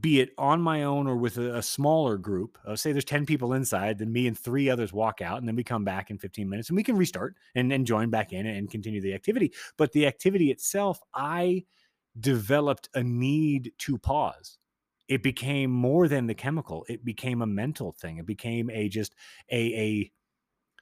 be 0.00 0.20
it 0.20 0.30
on 0.36 0.60
my 0.60 0.82
own 0.82 1.06
or 1.06 1.16
with 1.16 1.38
a, 1.38 1.58
a 1.58 1.62
smaller 1.62 2.18
group. 2.18 2.58
Uh, 2.66 2.74
say 2.74 2.90
there's 2.90 3.04
10 3.04 3.26
people 3.26 3.52
inside, 3.52 3.98
then 3.98 4.12
me 4.12 4.26
and 4.26 4.36
three 4.36 4.68
others 4.68 4.92
walk 4.92 5.22
out, 5.22 5.38
and 5.38 5.46
then 5.46 5.54
we 5.54 5.62
come 5.62 5.84
back 5.84 6.10
in 6.10 6.18
15 6.18 6.48
minutes 6.48 6.68
and 6.68 6.76
we 6.76 6.82
can 6.82 6.96
restart 6.96 7.36
and, 7.54 7.72
and 7.72 7.86
join 7.86 8.10
back 8.10 8.32
in 8.32 8.44
and 8.44 8.72
continue 8.72 9.00
the 9.00 9.14
activity. 9.14 9.52
But 9.76 9.92
the 9.92 10.08
activity 10.08 10.50
itself, 10.50 11.00
I 11.14 11.64
developed 12.20 12.88
a 12.94 13.02
need 13.02 13.72
to 13.78 13.98
pause. 13.98 14.58
It 15.08 15.22
became 15.22 15.70
more 15.70 16.06
than 16.06 16.26
the 16.26 16.34
chemical. 16.34 16.84
It 16.88 17.04
became 17.04 17.42
a 17.42 17.46
mental 17.46 17.92
thing. 17.92 18.18
It 18.18 18.26
became 18.26 18.70
a 18.70 18.88
just 18.88 19.14
a 19.50 19.74
a 19.74 20.12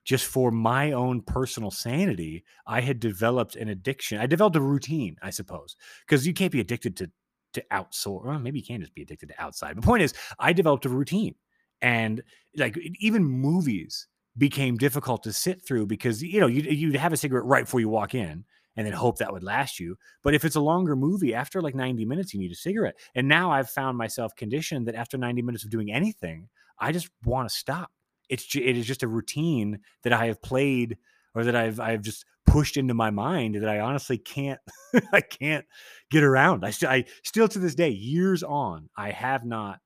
just 0.05 0.27
for 0.27 0.51
my 0.51 0.93
own 0.93 1.21
personal 1.21 1.71
sanity, 1.71 2.43
I 2.67 2.81
had 2.81 2.99
developed 2.99 3.57
an 3.57 3.69
addiction. 3.69 4.19
I 4.19 4.27
developed 4.27 4.57
a 4.57 4.61
routine, 4.61 5.17
I 5.23 5.29
suppose, 5.29 5.77
because 6.07 6.27
you 6.27 6.33
can't 6.33 6.51
be 6.51 6.61
addicted 6.61 6.97
to 6.99 7.11
to 7.55 7.65
outsource. 7.73 8.25
Well, 8.25 8.39
maybe 8.39 8.59
you 8.61 8.65
can 8.65 8.81
just 8.81 8.95
be 8.95 9.03
addicted 9.03 9.29
to 9.29 9.43
outside. 9.43 9.77
The 9.77 9.83
point 9.83 10.03
is, 10.03 10.15
I 10.39 10.53
developed 10.53 10.87
a 10.87 10.91
routine, 10.91 11.35
and 11.83 12.23
like 12.57 12.79
even 13.01 13.23
movies 13.25 14.07
became 14.39 14.77
difficult 14.77 15.23
to 15.25 15.33
sit 15.33 15.63
through 15.67 15.87
because 15.87 16.23
you 16.23 16.41
know 16.41 16.47
you 16.47 16.63
you'd 16.63 16.97
have 16.97 17.13
a 17.13 17.17
cigarette 17.17 17.45
right 17.45 17.65
before 17.65 17.81
you 17.81 17.89
walk 17.89 18.15
in 18.15 18.45
and 18.79 18.87
then 18.87 18.95
hope 18.95 19.19
that 19.19 19.33
would 19.33 19.43
last 19.43 19.81
you. 19.81 19.99
But 20.23 20.37
if 20.37 20.45
it's 20.45 20.55
a 20.55 20.61
longer 20.61 20.95
movie, 20.95 21.35
after 21.35 21.61
like 21.61 21.75
90 21.75 22.05
minutes, 22.05 22.33
you 22.33 22.39
need 22.39 22.53
a 22.53 22.55
cigarette. 22.55 22.95
And 23.17 23.27
now 23.27 23.51
I've 23.51 23.69
found 23.69 23.99
myself 23.99 24.37
conditioned 24.37 24.87
that 24.87 24.95
after 24.95 25.19
90 25.19 25.43
minutes 25.43 25.65
of 25.65 25.71
doing 25.71 25.93
anything, 25.93 26.49
I 26.79 26.93
just 26.93 27.11
want 27.25 27.49
to 27.49 27.55
stop. 27.55 27.91
It's 28.29 28.47
it 28.55 28.77
is 28.77 28.87
just 28.87 29.03
a 29.03 29.09
routine 29.09 29.81
that 30.05 30.13
I 30.13 30.27
have 30.27 30.41
played 30.41 30.97
or 31.35 31.43
that 31.43 31.57
I've 31.57 31.81
I've 31.81 32.03
just 32.03 32.25
pushed 32.47 32.77
into 32.77 32.95
my 32.95 33.11
mind 33.11 33.57
that 33.57 33.69
I 33.69 33.81
honestly 33.81 34.17
can't 34.17 34.61
I 35.13 35.23
can't 35.23 35.67
get 36.09 36.23
around. 36.23 36.65
I 36.65 36.71
still 36.71 36.89
I 36.89 37.07
still 37.25 37.49
to 37.49 37.59
this 37.59 37.75
day, 37.75 37.91
years 37.91 38.45
on, 38.45 38.91
I 38.97 39.11
have 39.11 39.45
not 39.45 39.81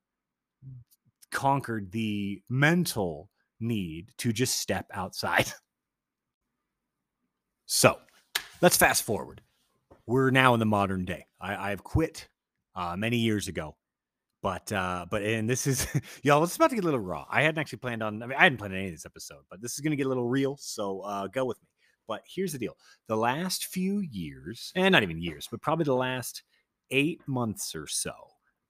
conquered 1.30 1.92
the 1.92 2.42
mental 2.50 3.30
need 3.58 4.12
to 4.18 4.34
just 4.34 4.58
step 4.58 4.86
outside. 4.92 5.50
So 7.64 7.96
let's 8.62 8.76
fast 8.76 9.02
forward. 9.02 9.42
We're 10.06 10.30
now 10.30 10.54
in 10.54 10.60
the 10.60 10.66
modern 10.66 11.04
day. 11.04 11.26
I, 11.40 11.70
have 11.70 11.84
quit 11.84 12.28
uh, 12.74 12.96
many 12.96 13.18
years 13.18 13.48
ago, 13.48 13.76
but 14.42 14.72
uh, 14.72 15.06
but 15.10 15.22
and 15.22 15.50
this 15.50 15.66
is 15.66 15.86
y'all. 16.22 16.42
It's 16.44 16.56
about 16.56 16.70
to 16.70 16.76
get 16.76 16.84
a 16.84 16.86
little 16.86 17.00
raw. 17.00 17.26
I 17.28 17.42
hadn't 17.42 17.58
actually 17.58 17.80
planned 17.80 18.02
on. 18.02 18.22
I 18.22 18.26
mean, 18.26 18.38
I 18.38 18.44
hadn't 18.44 18.58
planned 18.58 18.74
any 18.74 18.86
of 18.86 18.92
this 18.92 19.06
episode, 19.06 19.42
but 19.50 19.60
this 19.60 19.74
is 19.74 19.80
going 19.80 19.90
to 19.90 19.96
get 19.96 20.06
a 20.06 20.08
little 20.08 20.28
real. 20.28 20.56
So 20.58 21.00
uh, 21.00 21.26
go 21.26 21.44
with 21.44 21.60
me. 21.60 21.68
But 22.08 22.22
here's 22.26 22.52
the 22.52 22.58
deal: 22.58 22.76
the 23.08 23.16
last 23.16 23.66
few 23.66 23.98
years, 23.98 24.72
and 24.74 24.92
not 24.92 25.02
even 25.02 25.20
years, 25.20 25.48
but 25.50 25.60
probably 25.60 25.84
the 25.84 25.94
last 25.94 26.42
eight 26.90 27.20
months 27.26 27.74
or 27.74 27.86
so, 27.86 28.12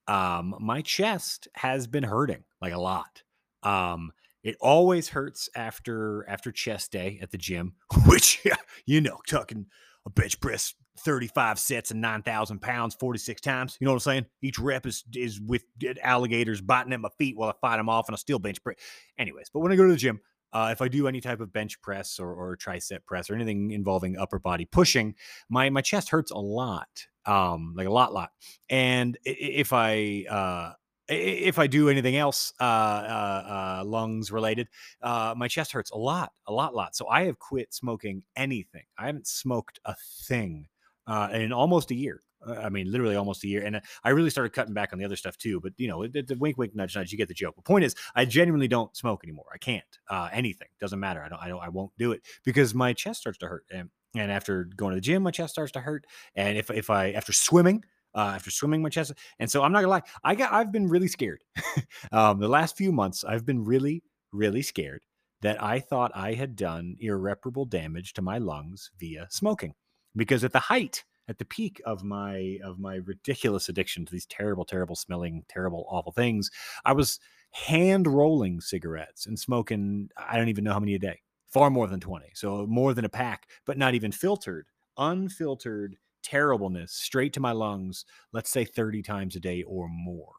um, 0.08 0.54
my 0.58 0.80
chest 0.80 1.48
has 1.54 1.86
been 1.86 2.04
hurting 2.04 2.44
like 2.60 2.72
a 2.72 2.80
lot. 2.80 3.22
Um, 3.62 4.12
it 4.42 4.56
always 4.60 5.08
hurts 5.08 5.48
after 5.54 6.28
after 6.28 6.52
chest 6.52 6.92
day 6.92 7.18
at 7.22 7.30
the 7.30 7.38
gym, 7.38 7.74
which 8.06 8.44
you 8.86 9.00
know, 9.00 9.18
tucking 9.26 9.66
a 10.04 10.10
bench 10.10 10.40
press 10.40 10.74
35 10.98 11.58
sets 11.58 11.90
and 11.90 12.00
9,000 12.00 12.60
pounds 12.60 12.94
46 12.94 13.40
times. 13.40 13.78
You 13.80 13.86
know 13.86 13.92
what 13.92 13.96
I'm 13.96 14.00
saying? 14.00 14.26
Each 14.42 14.58
rep 14.58 14.86
is 14.86 15.04
is 15.14 15.40
with 15.40 15.64
alligators 16.02 16.60
biting 16.60 16.92
at 16.92 17.00
my 17.00 17.08
feet 17.18 17.36
while 17.36 17.48
I 17.48 17.54
fight 17.60 17.76
them 17.76 17.88
off 17.88 18.08
and 18.08 18.14
I 18.14 18.18
still 18.18 18.38
bench 18.38 18.62
press. 18.62 18.76
Anyways, 19.18 19.50
but 19.52 19.60
when 19.60 19.72
I 19.72 19.76
go 19.76 19.84
to 19.84 19.92
the 19.92 19.96
gym, 19.96 20.20
uh, 20.52 20.68
if 20.70 20.82
I 20.82 20.88
do 20.88 21.08
any 21.08 21.20
type 21.20 21.40
of 21.40 21.52
bench 21.52 21.80
press 21.80 22.18
or, 22.18 22.32
or 22.32 22.56
tricep 22.56 23.06
press 23.06 23.30
or 23.30 23.34
anything 23.34 23.70
involving 23.70 24.18
upper 24.18 24.38
body 24.38 24.66
pushing, 24.66 25.14
my 25.48 25.70
my 25.70 25.80
chest 25.80 26.10
hurts 26.10 26.30
a 26.30 26.38
lot, 26.38 27.06
um, 27.24 27.74
like 27.76 27.86
a 27.86 27.92
lot, 27.92 28.12
lot. 28.12 28.30
And 28.68 29.16
if 29.24 29.72
I 29.72 30.26
uh, 30.28 30.72
if 31.08 31.58
I 31.58 31.66
do 31.66 31.88
anything 31.88 32.16
else 32.16 32.52
uh, 32.60 32.64
uh, 32.64 33.76
uh, 33.80 33.84
lungs 33.84 34.30
related, 34.30 34.68
uh, 35.02 35.34
my 35.36 35.48
chest 35.48 35.72
hurts 35.72 35.90
a 35.90 35.96
lot, 35.96 36.32
a 36.46 36.52
lot, 36.52 36.74
lot. 36.74 36.94
So 36.94 37.08
I 37.08 37.24
have 37.24 37.38
quit 37.38 37.74
smoking 37.74 38.22
anything. 38.36 38.84
I 38.98 39.06
haven't 39.06 39.26
smoked 39.26 39.80
a 39.84 39.94
thing 40.26 40.68
uh, 41.06 41.28
in 41.32 41.52
almost 41.52 41.90
a 41.90 41.94
year. 41.94 42.22
Uh, 42.46 42.54
I 42.54 42.68
mean, 42.70 42.90
literally 42.90 43.16
almost 43.16 43.44
a 43.44 43.48
year. 43.48 43.62
And 43.64 43.80
I 44.04 44.10
really 44.10 44.30
started 44.30 44.52
cutting 44.52 44.74
back 44.74 44.92
on 44.92 44.98
the 44.98 45.04
other 45.04 45.16
stuff 45.16 45.36
too. 45.36 45.60
But 45.60 45.72
you 45.76 45.88
know, 45.88 46.06
the 46.06 46.36
wink, 46.38 46.58
wink, 46.58 46.74
nudge, 46.74 46.96
nudge. 46.96 47.12
You 47.12 47.18
get 47.18 47.28
the 47.28 47.34
joke. 47.34 47.56
The 47.56 47.62
point 47.62 47.84
is, 47.84 47.94
I 48.14 48.24
genuinely 48.24 48.68
don't 48.68 48.96
smoke 48.96 49.22
anymore. 49.24 49.46
I 49.52 49.58
can't. 49.58 49.84
anything 50.32 50.68
doesn't 50.80 51.00
matter. 51.00 51.22
I 51.22 51.28
don't. 51.28 51.42
I 51.42 51.48
don't. 51.48 51.62
I 51.62 51.68
won't 51.68 51.92
do 51.98 52.12
it 52.12 52.22
because 52.44 52.74
my 52.74 52.92
chest 52.92 53.20
starts 53.20 53.38
to 53.38 53.46
hurt. 53.46 53.64
And 53.72 53.90
and 54.14 54.30
after 54.30 54.64
going 54.64 54.92
to 54.92 54.96
the 54.96 55.00
gym, 55.00 55.22
my 55.22 55.30
chest 55.30 55.52
starts 55.54 55.72
to 55.72 55.80
hurt. 55.80 56.06
And 56.34 56.58
if 56.58 56.70
if 56.70 56.90
I 56.90 57.12
after 57.12 57.32
swimming, 57.32 57.84
uh, 58.14 58.32
after 58.34 58.50
swimming 58.50 58.82
my 58.82 58.88
chest. 58.88 59.12
And 59.38 59.50
so 59.50 59.62
I'm 59.62 59.72
not 59.72 59.80
gonna 59.80 59.90
lie, 59.90 60.02
I 60.24 60.34
got 60.34 60.52
I've 60.52 60.72
been 60.72 60.88
really 60.88 61.08
scared. 61.08 61.42
um, 62.12 62.38
the 62.38 62.48
last 62.48 62.76
few 62.76 62.92
months, 62.92 63.24
I've 63.24 63.46
been 63.46 63.64
really, 63.64 64.02
really 64.32 64.62
scared 64.62 65.02
that 65.42 65.62
I 65.62 65.80
thought 65.80 66.12
I 66.14 66.34
had 66.34 66.56
done 66.56 66.96
irreparable 67.00 67.64
damage 67.64 68.12
to 68.14 68.22
my 68.22 68.38
lungs 68.38 68.90
via 68.98 69.26
smoking. 69.30 69.74
Because 70.14 70.44
at 70.44 70.52
the 70.52 70.58
height, 70.60 71.04
at 71.28 71.38
the 71.38 71.44
peak 71.44 71.80
of 71.86 72.04
my 72.04 72.58
of 72.64 72.78
my 72.78 72.96
ridiculous 72.96 73.68
addiction 73.68 74.04
to 74.04 74.12
these 74.12 74.26
terrible, 74.26 74.64
terrible 74.64 74.96
smelling, 74.96 75.44
terrible, 75.48 75.86
awful 75.88 76.12
things, 76.12 76.50
I 76.84 76.92
was 76.92 77.18
hand 77.52 78.06
rolling 78.06 78.60
cigarettes 78.60 79.26
and 79.26 79.38
smoking, 79.38 80.08
I 80.16 80.36
don't 80.36 80.48
even 80.48 80.64
know 80.64 80.72
how 80.72 80.80
many 80.80 80.94
a 80.94 80.98
day. 80.98 81.20
Far 81.48 81.70
more 81.70 81.86
than 81.86 82.00
20. 82.00 82.30
So 82.34 82.66
more 82.66 82.94
than 82.94 83.04
a 83.04 83.10
pack, 83.10 83.46
but 83.66 83.76
not 83.76 83.94
even 83.94 84.10
filtered, 84.10 84.66
unfiltered 84.96 85.96
terribleness 86.22 86.92
straight 86.92 87.32
to 87.34 87.40
my 87.40 87.52
lungs, 87.52 88.04
let's 88.32 88.50
say 88.50 88.64
30 88.64 89.02
times 89.02 89.36
a 89.36 89.40
day 89.40 89.62
or 89.62 89.88
more. 89.88 90.32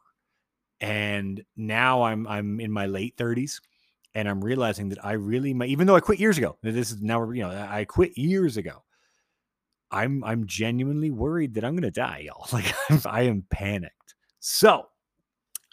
And 0.80 1.42
now 1.56 2.02
I'm 2.02 2.26
I'm 2.26 2.60
in 2.60 2.70
my 2.70 2.86
late 2.86 3.16
30s 3.16 3.60
and 4.14 4.28
I'm 4.28 4.44
realizing 4.44 4.88
that 4.90 5.04
I 5.04 5.12
really 5.12 5.54
even 5.66 5.86
though 5.86 5.96
I 5.96 6.00
quit 6.00 6.20
years 6.20 6.38
ago. 6.38 6.58
This 6.62 6.92
is 6.92 7.00
now 7.00 7.30
you 7.30 7.42
know 7.42 7.50
I 7.50 7.84
quit 7.84 8.16
years 8.16 8.56
ago. 8.56 8.82
I'm 9.90 10.24
I'm 10.24 10.46
genuinely 10.46 11.10
worried 11.10 11.54
that 11.54 11.64
I'm 11.64 11.74
going 11.74 11.82
to 11.82 11.90
die, 11.90 12.24
y'all. 12.26 12.46
Like 12.52 12.74
I'm, 12.90 13.00
I 13.06 13.22
am 13.22 13.44
panicked. 13.50 14.14
So, 14.40 14.86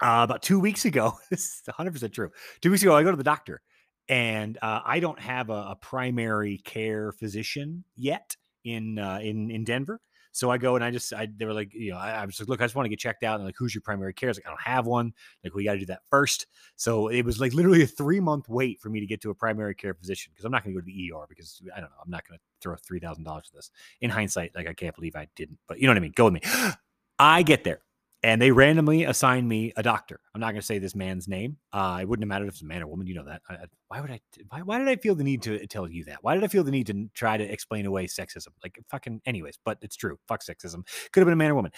uh, 0.02 0.21
about 0.24 0.43
2 0.43 0.60
weeks 0.60 0.86
ago, 0.86 1.13
this 1.30 1.41
is 1.41 1.62
100% 1.69 2.13
true. 2.13 2.30
2 2.62 2.71
weeks 2.71 2.84
ago 2.84 2.95
I 2.95 3.04
go 3.04 3.12
to 3.12 3.17
the 3.17 3.24
doctor 3.24 3.62
and 4.08 4.58
uh, 4.62 4.82
I 4.86 5.00
don't 5.00 5.19
have 5.19 5.50
a, 5.50 5.69
a 5.69 5.78
primary 5.82 6.58
care 6.60 7.12
physician 7.13 7.84
yet 7.95 8.36
in 8.63 9.00
uh, 9.00 9.19
in 9.21 9.52
in 9.52 9.63
Denver. 9.63 10.00
So 10.34 10.50
I 10.50 10.58
go 10.58 10.76
and 10.76 10.84
I 10.84 10.91
just 10.91 11.13
I 11.13 11.28
they 11.36 11.45
were 11.45 11.54
like, 11.54 11.74
you 11.74 11.91
know, 11.91 11.97
I, 11.97 12.12
I 12.12 12.26
was 12.26 12.39
like, 12.39 12.47
look, 12.47 12.62
I 12.62 12.65
just 12.65 12.76
want 12.76 12.86
to 12.86 12.89
get 12.89 13.00
checked 13.00 13.24
out. 13.24 13.36
And 13.36 13.45
like, 13.45 13.56
who's 13.58 13.76
your 13.76 13.82
primary 13.82 14.13
care? 14.13 14.30
I 14.30 14.32
was 14.32 14.38
like, 14.38 14.47
I 14.47 14.50
don't 14.50 14.62
have 14.62 14.86
one. 14.86 15.13
Like, 15.43 15.54
we 15.54 15.65
got 15.65 15.74
to 15.74 15.80
do 15.80 15.86
that 15.88 16.04
first. 16.10 16.47
So 16.78 17.10
it 17.10 17.24
was 17.24 17.39
like 17.39 17.54
literally 17.54 17.84
a 17.84 17.88
three 17.88 18.19
month 18.19 18.47
wait 18.47 18.80
for 18.80 18.89
me 18.89 19.02
to 19.02 19.06
get 19.06 19.21
to 19.21 19.30
a 19.30 19.36
primary 19.36 19.76
care 19.76 19.93
physician 19.93 20.32
because 20.34 20.45
I'm 20.45 20.52
not 20.52 20.63
going 20.63 20.74
to 20.74 20.82
go 20.82 20.86
to 20.86 20.91
the 20.91 21.12
ER 21.13 21.26
because 21.28 21.62
I 21.76 21.82
don't 21.82 21.89
know, 21.89 21.97
I'm 22.04 22.12
not 22.12 22.28
going 22.28 22.38
to 22.38 22.43
throw 22.62 22.76
three 22.78 23.00
thousand 23.00 23.26
dollars 23.26 23.47
for 23.50 23.58
this. 23.58 23.71
In 24.00 24.10
hindsight, 24.10 24.56
like 24.56 24.67
I 24.67 24.74
can't 24.74 24.95
believe 24.95 25.15
I 25.15 25.28
didn't, 25.36 25.60
but 25.67 25.80
you 25.80 25.88
know 25.88 25.91
what 25.91 25.97
I 25.97 26.02
mean. 26.02 26.13
Go 26.15 26.26
with 26.26 26.34
me. 26.36 26.41
I 27.19 27.43
get 27.43 27.63
there 27.63 27.82
and 28.23 28.41
they 28.41 28.51
randomly 28.51 29.03
assigned 29.03 29.47
me 29.47 29.73
a 29.75 29.84
doctor. 29.84 30.19
I'm 30.34 30.41
not 30.41 30.51
going 30.51 30.62
to 30.62 30.65
say 30.65 30.77
this 30.77 30.95
man's 30.95 31.27
name. 31.27 31.57
Uh, 31.73 31.99
it 32.01 32.07
wouldn't 32.07 32.23
have 32.23 32.29
mattered 32.29 32.47
if 32.47 32.53
it's 32.53 32.62
a 32.62 32.65
man 32.65 32.84
or 32.84 32.88
woman. 32.88 33.07
You 33.07 33.15
know 33.15 33.25
that. 33.25 33.41
I, 33.49 33.53
I, 33.53 33.65
why 33.88 34.01
would 34.01 34.12
I? 34.12 34.19
Why, 34.49 34.62
why 34.62 34.77
did 34.77 34.88
I 34.88 34.95
feel 34.95 35.15
the 35.15 35.23
need 35.23 35.41
to 35.43 35.65
tell 35.67 35.89
you 35.89 36.05
that? 36.05 36.19
Why 36.21 36.36
did 36.36 36.43
I 36.43 36.47
feel 36.47 36.63
the 36.63 36.71
need 36.71 36.88
to 36.88 37.10
try 37.13 37.38
to 37.38 37.43
explain 37.43 37.86
away 37.86 38.07
sexism? 38.07 38.49
Like 38.63 38.79
fucking. 38.89 39.21
Anyways, 39.25 39.57
but 39.63 39.77
it's 39.81 39.95
true. 39.95 40.17
Fuck 40.27 40.43
sexism. 40.43 40.86
Could 41.12 41.21
have 41.21 41.25
been 41.25 41.34
a 41.34 41.38
man 41.38 41.51
or 41.51 41.55
woman. 41.55 41.71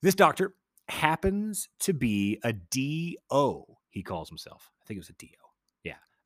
This 0.00 0.14
doctor 0.14 0.54
happens 0.88 1.68
to 1.80 1.92
be 1.92 2.38
a 2.42 2.52
DO. 2.52 3.64
He 3.90 4.02
calls 4.02 4.28
himself. 4.28 4.70
I 4.82 4.86
think 4.86 4.96
it 4.96 5.00
was 5.00 5.10
a 5.10 5.14
DO. 5.14 5.41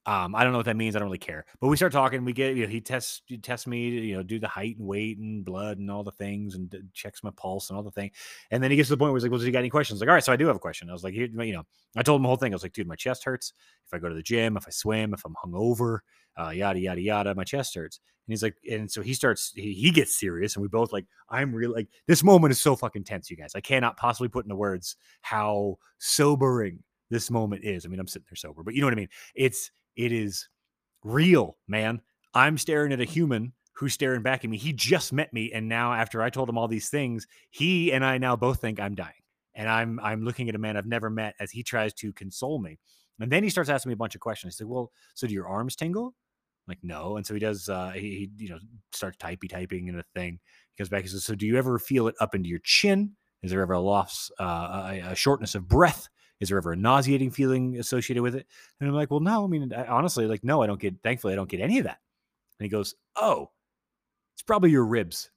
Um, 0.08 0.36
I 0.36 0.44
don't 0.44 0.52
know 0.52 0.58
what 0.58 0.66
that 0.66 0.76
means. 0.76 0.94
I 0.94 1.00
don't 1.00 1.08
really 1.08 1.18
care. 1.18 1.44
But 1.60 1.66
we 1.66 1.76
start 1.76 1.92
talking. 1.92 2.24
We 2.24 2.32
get, 2.32 2.54
you 2.54 2.62
know, 2.62 2.70
he 2.70 2.80
tests, 2.80 3.22
he 3.26 3.38
tests 3.38 3.66
me, 3.66 3.90
to, 3.90 4.06
you 4.06 4.16
know, 4.16 4.22
do 4.22 4.38
the 4.38 4.46
height 4.46 4.78
and 4.78 4.86
weight 4.86 5.18
and 5.18 5.44
blood 5.44 5.78
and 5.78 5.90
all 5.90 6.04
the 6.04 6.12
things, 6.12 6.54
and 6.54 6.72
checks 6.94 7.24
my 7.24 7.30
pulse 7.36 7.70
and 7.70 7.76
all 7.76 7.82
the 7.82 7.90
thing. 7.90 8.12
And 8.52 8.62
then 8.62 8.70
he 8.70 8.76
gets 8.76 8.88
to 8.88 8.94
the 8.94 8.98
point 8.98 9.12
where 9.12 9.18
he's 9.18 9.24
like, 9.24 9.32
"Well, 9.32 9.38
does 9.38 9.46
he 9.46 9.52
got 9.52 9.58
any 9.58 9.70
questions?" 9.70 10.00
Like, 10.00 10.08
all 10.08 10.14
right, 10.14 10.22
so 10.22 10.32
I 10.32 10.36
do 10.36 10.46
have 10.46 10.56
a 10.56 10.60
question. 10.60 10.88
I 10.88 10.92
was 10.92 11.02
like, 11.02 11.14
you 11.14 11.28
know, 11.28 11.64
I 11.96 12.02
told 12.02 12.20
him 12.20 12.22
the 12.22 12.28
whole 12.28 12.36
thing. 12.36 12.52
I 12.52 12.54
was 12.54 12.62
like, 12.62 12.72
dude, 12.72 12.86
my 12.86 12.94
chest 12.94 13.24
hurts. 13.24 13.52
If 13.84 13.92
I 13.92 13.98
go 13.98 14.08
to 14.08 14.14
the 14.14 14.22
gym, 14.22 14.56
if 14.56 14.66
I 14.66 14.70
swim, 14.70 15.12
if 15.12 15.24
I'm 15.24 15.34
hungover, 15.44 15.98
uh, 16.40 16.50
yada 16.50 16.78
yada 16.78 17.00
yada, 17.00 17.34
my 17.34 17.44
chest 17.44 17.74
hurts. 17.74 17.98
And 18.26 18.32
he's 18.32 18.42
like, 18.42 18.56
and 18.70 18.90
so 18.90 19.02
he 19.02 19.14
starts, 19.14 19.52
he, 19.54 19.72
he 19.72 19.90
gets 19.90 20.18
serious, 20.18 20.54
and 20.54 20.62
we 20.62 20.68
both 20.68 20.92
like, 20.92 21.06
I'm 21.30 21.52
really 21.52 21.74
like, 21.74 21.88
this 22.06 22.22
moment 22.22 22.52
is 22.52 22.60
so 22.60 22.76
fucking 22.76 23.04
tense, 23.04 23.30
you 23.30 23.36
guys. 23.36 23.52
I 23.54 23.60
cannot 23.60 23.96
possibly 23.96 24.28
put 24.28 24.44
into 24.44 24.56
words 24.56 24.96
how 25.22 25.78
sobering 25.98 26.80
this 27.10 27.30
moment 27.30 27.64
is. 27.64 27.84
I 27.84 27.88
mean, 27.88 28.00
I'm 28.00 28.08
sitting 28.08 28.26
there 28.28 28.36
sober, 28.36 28.62
but 28.62 28.74
you 28.74 28.80
know 28.80 28.86
what 28.86 28.94
I 28.94 28.96
mean. 28.96 29.08
It's 29.34 29.70
it 29.96 30.12
is 30.12 30.48
real, 31.02 31.56
man. 31.66 32.00
I'm 32.34 32.58
staring 32.58 32.92
at 32.92 33.00
a 33.00 33.04
human 33.04 33.52
who's 33.74 33.92
staring 33.92 34.22
back 34.22 34.44
at 34.44 34.50
me. 34.50 34.56
He 34.56 34.72
just 34.72 35.12
met 35.12 35.32
me, 35.32 35.52
and 35.52 35.68
now 35.68 35.92
after 35.92 36.22
I 36.22 36.30
told 36.30 36.48
him 36.48 36.58
all 36.58 36.68
these 36.68 36.88
things, 36.88 37.26
he 37.50 37.92
and 37.92 38.04
I 38.04 38.18
now 38.18 38.36
both 38.36 38.60
think 38.60 38.80
I'm 38.80 38.94
dying. 38.94 39.12
And 39.54 39.68
I'm 39.68 39.98
I'm 40.00 40.22
looking 40.22 40.48
at 40.48 40.54
a 40.54 40.58
man 40.58 40.76
I've 40.76 40.86
never 40.86 41.08
met 41.08 41.34
as 41.40 41.50
he 41.50 41.62
tries 41.62 41.94
to 41.94 42.12
console 42.12 42.58
me. 42.58 42.78
And 43.20 43.32
then 43.32 43.42
he 43.42 43.48
starts 43.48 43.70
asking 43.70 43.90
me 43.90 43.94
a 43.94 43.96
bunch 43.96 44.14
of 44.14 44.20
questions. 44.20 44.54
He 44.54 44.58
said, 44.58 44.66
"Well, 44.66 44.90
so 45.14 45.26
do 45.26 45.32
your 45.32 45.48
arms 45.48 45.76
tingle?" 45.76 46.14
I'm 46.66 46.72
like, 46.72 46.78
no. 46.82 47.16
And 47.16 47.26
so 47.26 47.32
he 47.32 47.40
does. 47.40 47.68
Uh, 47.68 47.90
he, 47.90 48.30
he 48.36 48.44
you 48.44 48.50
know 48.50 48.58
starts 48.92 49.16
typey 49.16 49.48
typing 49.48 49.88
in 49.88 49.98
a 49.98 50.04
thing. 50.14 50.40
He 50.74 50.82
comes 50.82 50.90
back. 50.90 51.02
He 51.02 51.08
says, 51.08 51.24
"So 51.24 51.34
do 51.34 51.46
you 51.46 51.56
ever 51.56 51.78
feel 51.78 52.08
it 52.08 52.14
up 52.20 52.34
into 52.34 52.48
your 52.48 52.60
chin? 52.64 53.16
Is 53.42 53.50
there 53.50 53.62
ever 53.62 53.74
a 53.74 53.80
loss, 53.80 54.30
uh, 54.40 54.90
a, 54.92 55.00
a 55.12 55.14
shortness 55.14 55.54
of 55.54 55.68
breath? 55.68 56.08
Is 56.40 56.48
there 56.48 56.58
ever 56.58 56.72
a 56.72 56.76
nauseating 56.76 57.30
feeling 57.30 57.78
associated 57.78 58.22
with 58.22 58.34
it? 58.34 58.46
And 58.80 58.88
I'm 58.88 58.94
like, 58.94 59.10
well, 59.10 59.20
no. 59.20 59.44
I 59.44 59.46
mean, 59.46 59.72
I, 59.72 59.86
honestly, 59.86 60.26
like, 60.26 60.44
no, 60.44 60.62
I 60.62 60.66
don't 60.66 60.80
get. 60.80 60.94
Thankfully, 61.02 61.32
I 61.32 61.36
don't 61.36 61.48
get 61.48 61.60
any 61.60 61.78
of 61.78 61.84
that. 61.84 61.98
And 62.58 62.64
he 62.64 62.68
goes, 62.68 62.94
oh, 63.16 63.50
it's 64.34 64.42
probably 64.42 64.70
your 64.70 64.84
ribs. 64.84 65.30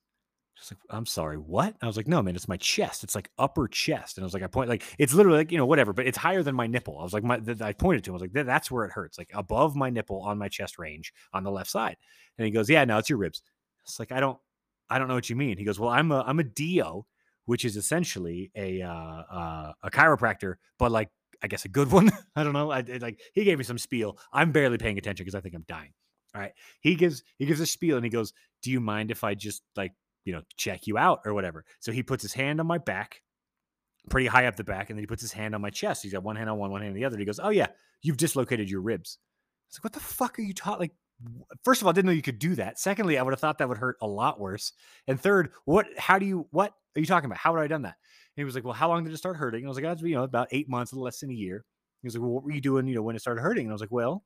Just 0.58 0.74
like, 0.74 0.80
I'm 0.90 1.06
sorry, 1.06 1.38
what? 1.38 1.74
I 1.82 1.88
was 1.88 1.96
like, 1.96 2.08
no, 2.08 2.22
man, 2.22 2.36
it's 2.36 2.50
my 2.50 2.58
chest. 2.58 3.06
It's 3.06 3.16
like 3.16 3.30
upper 3.38 3.70
chest. 3.70 4.18
And 4.18 4.24
I 4.24 4.26
was 4.26 4.34
like, 4.34 4.44
I 4.44 4.48
point 4.48 4.68
like 4.68 4.84
it's 4.98 5.14
literally 5.14 5.38
like 5.38 5.54
you 5.54 5.58
know 5.58 5.66
whatever, 5.66 5.94
but 5.94 6.06
it's 6.06 6.18
higher 6.18 6.44
than 6.44 6.54
my 6.54 6.68
nipple. 6.68 7.00
I 7.00 7.04
was 7.04 7.14
like, 7.14 7.24
my 7.24 7.40
th- 7.40 7.62
I 7.62 7.72
pointed 7.72 8.04
to 8.04 8.10
him. 8.10 8.16
I 8.16 8.20
was 8.20 8.22
like, 8.24 8.46
that's 8.46 8.70
where 8.70 8.84
it 8.84 8.92
hurts, 8.92 9.18
like 9.18 9.32
above 9.34 9.78
my 9.78 9.90
nipple 9.90 10.20
on 10.20 10.38
my 10.38 10.50
chest 10.50 10.78
range 10.78 11.14
on 11.32 11.44
the 11.46 11.52
left 11.52 11.70
side. 11.70 11.96
And 12.38 12.44
he 12.46 12.52
goes, 12.52 12.70
yeah, 12.70 12.84
no, 12.84 12.98
it's 12.98 13.10
your 13.10 13.20
ribs. 13.20 13.42
It's 13.86 14.00
like 14.00 14.12
I 14.12 14.20
don't, 14.20 14.38
I 14.90 15.00
don't 15.00 15.08
know 15.08 15.14
what 15.14 15.30
you 15.30 15.38
mean. 15.38 15.58
He 15.58 15.64
goes, 15.64 15.80
well, 15.80 15.92
I'm 15.92 16.12
a 16.12 16.24
I'm 16.28 16.40
a 16.40 16.44
DO 16.44 17.06
which 17.50 17.66
is 17.66 17.76
essentially 17.76 18.52
a 18.56 18.80
uh, 18.84 18.92
uh, 18.92 19.74
a 19.82 19.90
chiropractor, 19.90 20.58
but 20.78 20.92
like 20.92 21.10
I 21.42 21.48
guess 21.48 21.66
a 21.66 21.68
good 21.68 21.92
one. 22.00 22.12
I 22.36 22.44
don't 22.44 22.54
know. 22.54 22.70
I, 22.70 22.82
like 23.02 23.20
he 23.34 23.44
gave 23.44 23.58
me 23.58 23.64
some 23.64 23.80
spiel. 23.80 24.20
I'm 24.32 24.52
barely 24.52 24.78
paying 24.78 25.00
attention 25.00 25.24
because 25.26 25.34
I 25.34 25.42
think 25.42 25.56
I'm 25.56 25.66
dying. 25.68 25.92
All 26.36 26.42
right. 26.42 26.52
He 26.82 26.94
gives 26.94 27.24
he 27.40 27.48
gives 27.48 27.60
a 27.60 27.66
spiel 27.66 27.96
and 27.96 28.06
he 28.06 28.12
goes, 28.12 28.34
"Do 28.62 28.70
you 28.70 28.80
mind 28.80 29.10
if 29.10 29.24
I 29.24 29.34
just 29.34 29.64
like 29.76 29.94
you 30.26 30.34
know 30.34 30.44
check 30.58 30.86
you 30.86 31.00
out 31.00 31.22
or 31.26 31.34
whatever?" 31.34 31.66
So 31.80 31.92
he 31.92 32.04
puts 32.04 32.22
his 32.22 32.34
hand 32.34 32.60
on 32.60 32.68
my 32.68 32.78
back, 32.78 33.24
pretty 34.12 34.28
high 34.28 34.46
up 34.46 34.56
the 34.56 34.64
back, 34.64 34.92
and 34.92 35.00
then 35.00 35.02
he 35.02 35.08
puts 35.08 35.24
his 35.24 35.32
hand 35.32 35.56
on 35.56 35.62
my 35.62 35.72
chest. 35.72 36.04
He's 36.04 36.14
got 36.14 36.22
one 36.22 36.36
hand 36.36 36.52
on 36.52 36.60
one, 36.60 36.70
one 36.70 36.82
hand 36.82 36.92
on 36.92 36.96
the 36.96 37.06
other. 37.06 37.18
He 37.18 37.26
goes, 37.26 37.40
"Oh 37.42 37.50
yeah, 37.50 37.70
you've 38.04 38.18
dislocated 38.18 38.70
your 38.70 38.82
ribs." 38.82 39.18
I 39.18 39.66
was 39.70 39.80
like, 39.80 39.84
"What 39.86 39.94
the 39.94 40.02
fuck 40.02 40.38
are 40.38 40.44
you 40.44 40.54
taught?" 40.54 40.80
Like, 40.80 40.94
first 41.64 41.82
of 41.82 41.88
all, 41.88 41.92
I 41.92 41.94
didn't 41.94 42.08
know 42.08 42.12
you 42.14 42.22
could 42.22 42.40
do 42.40 42.56
that. 42.56 42.80
Secondly, 42.80 43.18
I 43.18 43.22
would 43.24 43.32
have 43.34 43.40
thought 43.40 43.58
that 43.60 43.70
would 43.70 43.78
hurt 43.78 43.98
a 44.02 44.08
lot 44.08 44.40
worse. 44.40 44.74
And 45.08 45.20
third, 45.20 45.52
what? 45.66 45.88
How 45.98 46.20
do 46.20 46.26
you? 46.26 46.48
What 46.52 46.74
are 46.96 47.00
you 47.00 47.06
talking 47.06 47.26
about? 47.26 47.38
How 47.38 47.52
would 47.52 47.60
I 47.60 47.64
have 47.64 47.70
done 47.70 47.84
that? 47.84 47.96
And 48.36 48.42
he 48.42 48.44
was 48.44 48.56
like, 48.56 48.64
"Well, 48.64 48.74
how 48.74 48.88
long 48.90 49.04
did 49.04 49.14
it 49.14 49.18
start 49.18 49.38
hurting?" 49.38 49.60
And 49.60 49.68
I 49.68 49.70
was 49.70 49.78
like, 49.78 49.84
"That's 49.86 50.02
you 50.02 50.16
know 50.16 50.24
about 50.24 50.48
eight 50.52 50.70
months, 50.70 50.94
less 50.94 51.20
than 51.20 51.30
a 51.32 51.34
year." 51.34 51.66
He 52.02 52.08
was 52.08 52.16
like, 52.16 52.22
"Well, 52.22 52.32
what 52.32 52.44
were 52.44 52.52
you 52.52 52.62
doing? 52.62 52.88
You 52.88 52.96
know, 52.96 53.02
when 53.04 53.16
it 53.16 53.20
started 53.20 53.42
hurting?" 53.42 53.66
And 53.66 53.72
I 53.72 53.74
was 53.74 53.82
like, 53.82 53.92
"Well, 53.92 54.24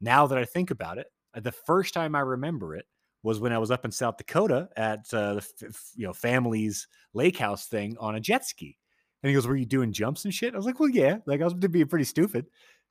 now 0.00 0.26
that 0.26 0.38
I 0.38 0.44
think 0.44 0.70
about 0.70 0.98
it, 0.98 1.06
uh, 1.34 1.40
the 1.40 1.52
first 1.52 1.94
time 1.94 2.14
I 2.14 2.20
remember 2.20 2.74
it 2.76 2.86
was 3.22 3.40
when 3.40 3.52
I 3.52 3.58
was 3.58 3.70
up 3.70 3.84
in 3.84 3.90
South 3.90 4.16
Dakota 4.18 4.68
at 4.76 5.00
uh, 5.12 5.34
the 5.34 5.46
f- 5.68 5.90
you 5.96 6.06
know 6.06 6.12
family's 6.12 6.86
lake 7.14 7.38
house 7.38 7.66
thing 7.66 7.96
on 7.98 8.14
a 8.14 8.20
jet 8.20 8.44
ski." 8.44 8.76
And 9.22 9.30
he 9.30 9.34
goes, 9.34 9.46
"Were 9.46 9.56
you 9.56 9.66
doing 9.66 9.92
jumps 9.92 10.24
and 10.24 10.32
shit?" 10.34 10.54
I 10.54 10.56
was 10.56 10.66
like, 10.66 10.78
"Well, 10.80 10.88
yeah." 10.90 11.18
Like 11.26 11.40
I 11.40 11.44
was 11.44 11.54
being 11.54 11.88
pretty 11.88 12.04
stupid. 12.04 12.46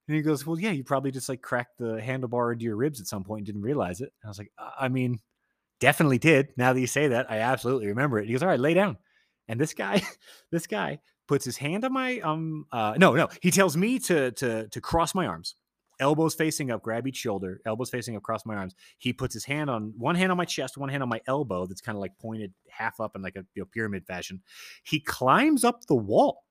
And 0.07 0.15
he 0.15 0.21
goes, 0.21 0.45
"Well, 0.45 0.59
yeah, 0.59 0.71
you 0.71 0.83
probably 0.83 1.11
just 1.11 1.29
like 1.29 1.41
cracked 1.41 1.77
the 1.79 1.99
handlebar 2.01 2.53
into 2.53 2.65
your 2.65 2.75
ribs 2.75 3.01
at 3.01 3.07
some 3.07 3.23
point 3.23 3.39
and 3.39 3.45
didn't 3.47 3.61
realize 3.61 4.01
it." 4.01 4.13
And 4.21 4.27
I 4.27 4.29
was 4.29 4.37
like, 4.37 4.51
"Uh, 4.57 4.71
"I 4.79 4.87
mean, 4.87 5.19
definitely 5.79 6.19
did. 6.19 6.49
Now 6.57 6.73
that 6.73 6.79
you 6.79 6.87
say 6.87 7.09
that, 7.09 7.31
I 7.31 7.39
absolutely 7.39 7.87
remember 7.87 8.19
it." 8.19 8.27
He 8.27 8.33
goes, 8.33 8.43
"All 8.43 8.49
right, 8.49 8.59
lay 8.59 8.73
down." 8.73 8.97
And 9.47 9.59
this 9.59 9.73
guy, 9.73 10.01
this 10.51 10.67
guy 10.67 10.99
puts 11.27 11.45
his 11.45 11.57
hand 11.57 11.83
on 11.85 11.93
my 11.93 12.19
um 12.19 12.65
uh 12.71 12.93
no 12.97 13.13
no 13.13 13.27
he 13.41 13.51
tells 13.51 13.75
me 13.75 13.99
to 13.99 14.31
to 14.31 14.67
to 14.69 14.81
cross 14.81 15.15
my 15.15 15.25
arms 15.25 15.55
elbows 15.99 16.35
facing 16.35 16.71
up 16.71 16.83
grab 16.83 17.07
each 17.07 17.15
shoulder 17.15 17.61
elbows 17.65 17.89
facing 17.89 18.15
up 18.15 18.23
cross 18.23 18.45
my 18.45 18.55
arms 18.55 18.75
he 18.97 19.13
puts 19.13 19.33
his 19.33 19.45
hand 19.45 19.69
on 19.69 19.93
one 19.97 20.15
hand 20.15 20.31
on 20.31 20.37
my 20.37 20.45
chest 20.45 20.77
one 20.77 20.89
hand 20.89 21.01
on 21.01 21.09
my 21.09 21.21
elbow 21.27 21.65
that's 21.65 21.81
kind 21.81 21.95
of 21.95 22.01
like 22.01 22.11
pointed 22.19 22.53
half 22.69 22.99
up 22.99 23.15
in 23.15 23.21
like 23.21 23.35
a 23.35 23.45
you 23.53 23.61
know, 23.61 23.67
pyramid 23.73 24.05
fashion 24.05 24.41
he 24.83 24.99
climbs 24.99 25.63
up 25.63 25.85
the 25.85 25.95
wall 25.95 26.43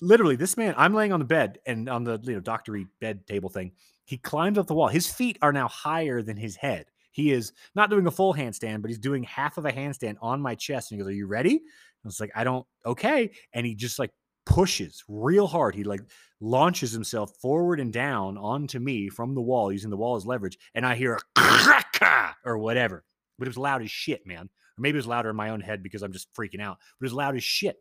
literally 0.00 0.36
this 0.36 0.56
man 0.56 0.74
i'm 0.76 0.94
laying 0.94 1.12
on 1.12 1.20
the 1.20 1.26
bed 1.26 1.58
and 1.66 1.88
on 1.88 2.04
the 2.04 2.18
you 2.22 2.34
know 2.34 2.40
doctory 2.40 2.86
bed 3.00 3.26
table 3.26 3.50
thing 3.50 3.72
he 4.04 4.16
climbs 4.16 4.58
up 4.58 4.66
the 4.66 4.74
wall 4.74 4.88
his 4.88 5.06
feet 5.06 5.38
are 5.42 5.52
now 5.52 5.68
higher 5.68 6.22
than 6.22 6.36
his 6.36 6.56
head 6.56 6.86
he 7.10 7.30
is 7.30 7.52
not 7.74 7.90
doing 7.90 8.06
a 8.06 8.10
full 8.10 8.32
handstand 8.32 8.80
but 8.80 8.88
he's 8.88 8.98
doing 8.98 9.22
half 9.24 9.58
of 9.58 9.66
a 9.66 9.72
handstand 9.72 10.16
on 10.22 10.40
my 10.40 10.54
chest 10.54 10.90
and 10.90 10.98
he 10.98 11.02
goes 11.02 11.10
are 11.10 11.14
you 11.14 11.26
ready 11.26 11.60
I 12.04 12.08
was 12.08 12.20
like, 12.20 12.32
I 12.34 12.44
don't, 12.44 12.66
okay. 12.84 13.30
And 13.52 13.64
he 13.64 13.74
just 13.74 13.98
like 13.98 14.10
pushes 14.44 15.04
real 15.08 15.46
hard. 15.46 15.74
He 15.74 15.84
like 15.84 16.00
launches 16.40 16.90
himself 16.90 17.36
forward 17.40 17.78
and 17.78 17.92
down 17.92 18.36
onto 18.36 18.80
me 18.80 19.08
from 19.08 19.34
the 19.34 19.40
wall 19.40 19.72
using 19.72 19.90
the 19.90 19.96
wall 19.96 20.16
as 20.16 20.26
leverage. 20.26 20.58
And 20.74 20.84
I 20.84 20.96
hear 20.96 21.14
a 21.14 21.40
crack 21.40 22.36
or 22.44 22.58
whatever, 22.58 23.04
but 23.38 23.46
it 23.46 23.50
was 23.50 23.58
loud 23.58 23.82
as 23.82 23.90
shit, 23.90 24.26
man. 24.26 24.46
Or 24.46 24.80
maybe 24.80 24.96
it 24.96 25.00
was 25.00 25.06
louder 25.06 25.30
in 25.30 25.36
my 25.36 25.50
own 25.50 25.60
head 25.60 25.82
because 25.82 26.02
I'm 26.02 26.12
just 26.12 26.32
freaking 26.34 26.60
out, 26.60 26.78
but 26.98 27.04
it 27.04 27.10
was 27.10 27.14
loud 27.14 27.36
as 27.36 27.44
shit. 27.44 27.76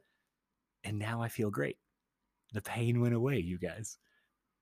And 0.83 0.99
now 0.99 1.21
I 1.21 1.29
feel 1.29 1.49
great. 1.49 1.77
The 2.53 2.61
pain 2.61 2.99
went 3.01 3.13
away, 3.15 3.39
you 3.39 3.57
guys. 3.57 3.97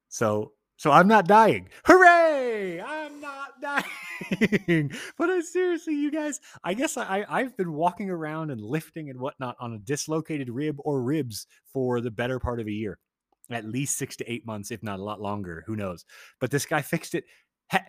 So, 0.10 0.54
so 0.78 0.92
I'm 0.92 1.08
not 1.08 1.28
dying. 1.28 1.70
Hooray! 1.86 2.82
I'm 2.82 3.20
not 3.20 3.62
dying. 3.62 4.92
but 5.18 5.30
I 5.30 5.42
seriously, 5.42 5.96
you 5.96 6.12
guys, 6.12 6.40
I 6.64 6.74
guess 6.74 6.98
I, 6.98 7.26
I've 7.28 7.56
been 7.58 7.74
walking 7.74 8.10
around 8.10 8.52
and 8.52 8.62
lifting 8.62 9.10
and 9.10 9.20
whatnot 9.20 9.56
on 9.60 9.74
a 9.74 9.80
dislocated 9.80 10.50
rib 10.50 10.78
or 10.80 11.02
ribs 11.02 11.48
for 11.74 12.02
the 12.02 12.12
better 12.12 12.40
part 12.40 12.60
of 12.60 12.68
a 12.68 12.72
year, 12.72 13.00
at 13.50 13.66
least 13.66 13.98
six 13.98 14.16
to 14.18 14.32
eight 14.32 14.46
months, 14.46 14.72
if 14.72 14.84
not 14.84 15.00
a 15.00 15.04
lot 15.04 15.22
longer. 15.22 15.64
Who 15.68 15.76
knows? 15.76 16.06
But 16.40 16.52
this 16.52 16.66
guy 16.66 16.82
fixed 16.82 17.16
it. 17.16 17.26
Ha- 17.72 17.86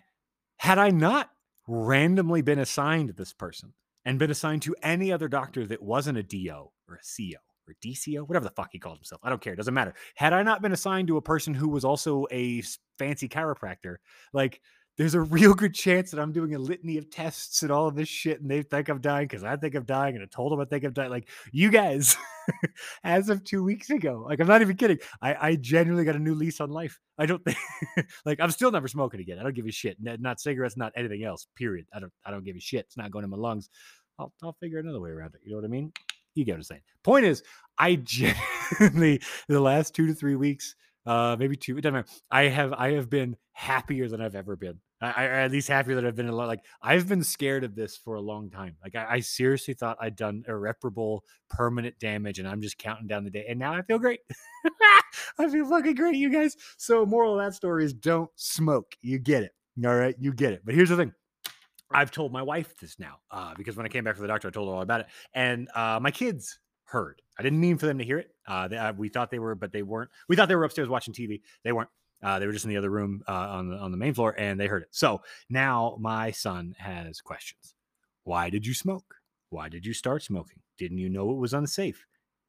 had 0.57 0.79
I 0.79 0.91
not 0.91 1.31
randomly 1.67 2.43
been 2.43 2.59
assigned 2.59 3.11
this 3.11 3.33
person 3.33 3.73
and 4.05 4.19
been 4.19 4.31
assigned 4.31 4.63
to 4.63 4.75
any 4.83 5.13
other 5.13 5.29
doctor 5.29 5.67
that 5.67 5.83
wasn't 5.83 6.19
a 6.19 6.23
DO 6.23 6.71
or 6.89 6.95
a 6.95 6.99
CO 6.99 7.39
or 7.71 7.75
DCO, 7.85 8.27
whatever 8.27 8.45
the 8.45 8.51
fuck 8.51 8.71
he 8.73 8.79
called 8.79 8.99
himself, 8.99 9.21
I 9.25 9.31
don't 9.31 9.41
care. 9.41 9.53
It 9.53 9.57
doesn't 9.57 9.75
matter. 9.75 9.95
Had 10.17 10.33
I 10.33 10.43
not 10.43 10.63
been 10.63 10.73
assigned 10.73 11.09
to 11.09 11.17
a 11.17 11.23
person 11.23 11.55
who 11.55 11.69
was 11.69 11.85
also 11.85 12.27
a 12.31 12.63
fancy 12.99 13.29
chiropractor, 13.29 13.97
like 14.33 14.61
there's 14.97 15.15
a 15.15 15.21
real 15.37 15.55
good 15.55 15.75
chance 15.75 16.11
that 16.11 16.21
I'm 16.21 16.33
doing 16.33 16.55
a 16.55 16.59
litany 16.59 16.99
of 16.99 17.11
tests 17.11 17.63
and 17.63 17.71
all 17.71 17.87
of 17.87 17.97
this 17.97 18.09
shit, 18.09 18.41
and 18.41 18.51
they 18.51 18.63
think 18.63 18.89
I'm 18.89 19.01
dying 19.01 19.27
because 19.27 19.45
I 19.45 19.57
think 19.57 19.75
I'm 19.75 19.85
dying, 19.85 20.15
and 20.15 20.23
I 20.23 20.27
told 20.27 20.53
them 20.53 20.61
I 20.61 20.67
think 20.67 20.85
I'm 20.85 20.93
dying. 20.93 21.11
Like 21.11 21.29
you 21.53 21.71
guys, 21.71 22.17
as 23.05 23.29
of 23.31 23.43
two 23.43 23.63
weeks 23.63 23.89
ago, 23.89 24.27
like 24.29 24.41
I'm 24.41 24.47
not 24.47 24.61
even 24.61 24.77
kidding. 24.77 24.99
I, 25.23 25.37
I 25.41 25.57
genuinely 25.57 26.05
got 26.05 26.17
a 26.17 26.21
new 26.21 26.35
lease 26.35 26.61
on 26.61 26.71
life. 26.71 26.99
I 27.19 27.27
don't 27.27 27.43
think, 27.45 27.57
like 28.27 28.41
I'm 28.41 28.51
still 28.51 28.71
never 28.71 28.89
smoking 28.89 29.21
again. 29.21 29.39
I 29.39 29.43
don't 29.43 29.55
give 29.55 29.67
a 29.67 29.73
shit. 29.73 29.97
Not 30.01 30.41
cigarettes, 30.41 30.77
not 30.77 30.93
anything 30.97 31.25
else. 31.25 31.47
Period. 31.57 31.87
I 31.95 32.01
don't. 32.01 32.13
I 32.25 32.31
don't 32.31 32.45
give 32.45 32.57
a 32.57 32.61
shit. 32.61 32.87
It's 32.87 32.97
not 32.97 33.11
going 33.11 33.25
in 33.25 33.31
my 33.31 33.37
lungs. 33.37 33.71
I'll 34.19 34.33
I'll 34.43 34.57
figure 34.61 34.79
another 34.79 35.01
way 35.01 35.11
around 35.11 35.35
it. 35.35 35.41
You 35.45 35.53
know 35.53 35.57
what 35.57 35.65
I 35.65 35.69
mean? 35.69 35.93
You 36.35 36.45
get 36.45 36.53
what 36.53 36.59
I'm 36.59 36.63
saying. 36.65 36.83
Point 37.03 37.25
is, 37.25 37.43
I 37.79 37.97
genuinely 37.97 39.21
the 39.49 39.61
last 39.61 39.95
two 39.95 40.07
to 40.07 40.15
three 40.15 40.37
weeks, 40.37 40.75
uh, 41.07 41.37
maybe 41.39 41.57
two. 41.57 41.79
It 41.79 41.81
doesn't 41.81 41.95
matter. 41.95 42.09
I 42.31 42.43
have 42.45 42.73
I 42.73 42.93
have 42.93 43.11
been 43.11 43.37
happier 43.53 44.09
than 44.09 44.21
I've 44.21 44.35
ever 44.35 44.57
been. 44.57 44.81
I, 45.01 45.11
I 45.11 45.25
at 45.45 45.51
least 45.51 45.69
happier 45.69 45.95
than 45.95 46.07
I've 46.07 46.15
been 46.15 46.29
a 46.29 46.35
lot. 46.35 46.49
Like 46.49 46.65
I've 46.83 47.09
been 47.09 47.25
scared 47.25 47.65
of 47.65 47.75
this 47.75 47.97
for 47.97 48.15
a 48.15 48.21
long 48.21 48.51
time. 48.51 48.77
Like 48.83 48.95
I, 48.95 49.15
I 49.15 49.21
seriously 49.21 49.75
thought 49.75 49.97
I'd 50.01 50.17
done 50.17 50.45
irreparable, 50.47 51.25
permanent 51.49 51.99
damage, 51.99 52.39
and 52.39 52.47
I'm 52.47 52.61
just 52.61 52.79
counting 52.79 53.07
down 53.07 53.25
the 53.25 53.31
day. 53.31 53.47
And 53.49 53.59
now 53.59 53.73
I 53.73 53.83
feel 53.83 53.99
great. 53.99 54.21
I 55.39 55.49
feel 55.49 55.69
fucking 55.69 55.95
great, 55.95 56.17
you 56.17 56.31
guys. 56.31 56.57
So 56.77 57.07
moral 57.07 57.39
of 57.39 57.45
that 57.45 57.55
story 57.55 57.85
is 57.85 57.95
don't 57.95 58.31
smoke. 58.37 58.95
You 59.01 59.19
get 59.19 59.43
it. 59.43 59.53
All 59.85 59.97
right, 59.97 60.15
you 60.19 60.33
get 60.33 60.53
it. 60.53 60.63
But 60.65 60.75
here's 60.75 60.91
the 60.91 60.97
thing. 60.97 61.13
I've 61.93 62.11
told 62.11 62.33
my 62.33 62.43
wife 62.43 62.77
this 62.79 62.99
now 62.99 63.19
uh, 63.31 63.55
because 63.57 63.77
when 63.77 63.87
I 63.87 63.89
came 63.89 64.05
back 64.05 64.15
from 64.15 64.23
the 64.23 64.29
doctor, 64.29 64.49
I 64.49 64.51
told 64.51 64.69
her 64.69 64.75
all 64.75 64.83
about 64.83 65.01
it, 65.01 65.07
and 65.35 65.69
uh, 65.75 65.99
my 66.01 66.11
kids 66.11 66.59
heard. 66.85 67.23
I 67.39 67.43
didn't 67.43 67.61
mean 67.61 67.79
for 67.79 67.87
them 67.87 67.99
to 67.99 68.05
hear 68.05 68.19
it. 68.19 68.35
Uh, 68.47 68.69
they, 68.69 68.77
uh, 68.77 68.93
we 68.93 69.09
thought 69.09 69.31
they 69.31 69.39
were, 69.39 69.55
but 69.55 69.73
they 69.73 69.83
weren't. 69.83 70.11
We 70.29 70.37
thought 70.37 70.49
they 70.49 70.57
were 70.57 70.65
upstairs 70.65 70.89
watching 70.89 71.15
TV. 71.15 71.41
They 71.65 71.73
weren't. 71.73 71.89
Uh, 72.23 72.39
they 72.39 72.47
were 72.47 72.53
just 72.53 72.65
in 72.67 72.71
the 72.71 72.77
other 72.77 72.91
room 72.91 73.23
uh, 73.27 73.33
on 73.33 73.71
the 73.71 73.77
on 73.77 73.91
the 73.91 73.97
main 73.97 74.13
floor, 74.13 74.35
and 74.37 74.61
they 74.61 74.67
heard 74.67 74.83
it. 74.83 74.89
So 74.91 75.23
now 75.49 75.97
my 75.99 76.31
son 76.33 76.75
has 76.79 77.21
questions. 77.21 77.75
Why 78.25 78.51
did 78.51 78.67
you 78.67 78.75
smoke? 78.75 79.15
Why 79.49 79.69
did 79.69 79.87
you 79.87 79.95
start 79.95 80.23
smoking? 80.23 80.61
Didn't 80.79 80.99
you 80.99 81.09
know 81.09 81.31
it 81.31 81.39
was 81.39 81.55
unsafe? 81.55 82.05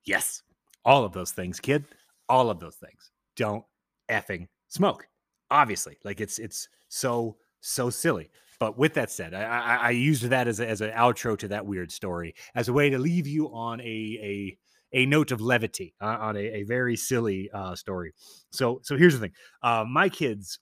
Yes, 0.05 0.43
all 0.83 1.05
of 1.05 1.13
those 1.13 1.31
things, 1.31 1.59
kid. 1.59 1.85
All 2.27 2.49
of 2.49 2.59
those 2.59 2.75
things. 2.75 3.11
Don't 3.35 3.63
effing 4.09 4.47
smoke. 4.67 5.07
Obviously, 5.49 5.97
like 6.03 6.19
it's 6.19 6.37
it's 6.37 6.67
so 6.89 7.37
so 7.61 7.89
silly. 7.89 8.29
But 8.61 8.77
with 8.77 8.93
that 8.93 9.09
said, 9.09 9.33
I, 9.33 9.41
I, 9.41 9.75
I 9.75 9.89
used 9.89 10.21
that 10.25 10.47
as 10.47 10.59
a, 10.59 10.69
as 10.69 10.81
an 10.81 10.91
outro 10.91 11.35
to 11.35 11.47
that 11.47 11.65
weird 11.65 11.91
story 11.91 12.35
as 12.53 12.67
a 12.67 12.73
way 12.73 12.91
to 12.91 12.99
leave 12.99 13.25
you 13.25 13.47
on 13.47 13.81
a 13.81 13.83
a 13.83 14.57
a 14.93 15.05
note 15.07 15.31
of 15.31 15.41
levity 15.41 15.95
uh, 15.99 16.17
on 16.19 16.35
a, 16.35 16.39
a 16.39 16.63
very 16.63 16.95
silly 16.95 17.49
uh, 17.55 17.73
story. 17.73 18.13
So 18.51 18.79
so 18.83 18.95
here's 18.95 19.15
the 19.15 19.19
thing: 19.19 19.31
uh, 19.63 19.83
my 19.89 20.09
kids 20.09 20.59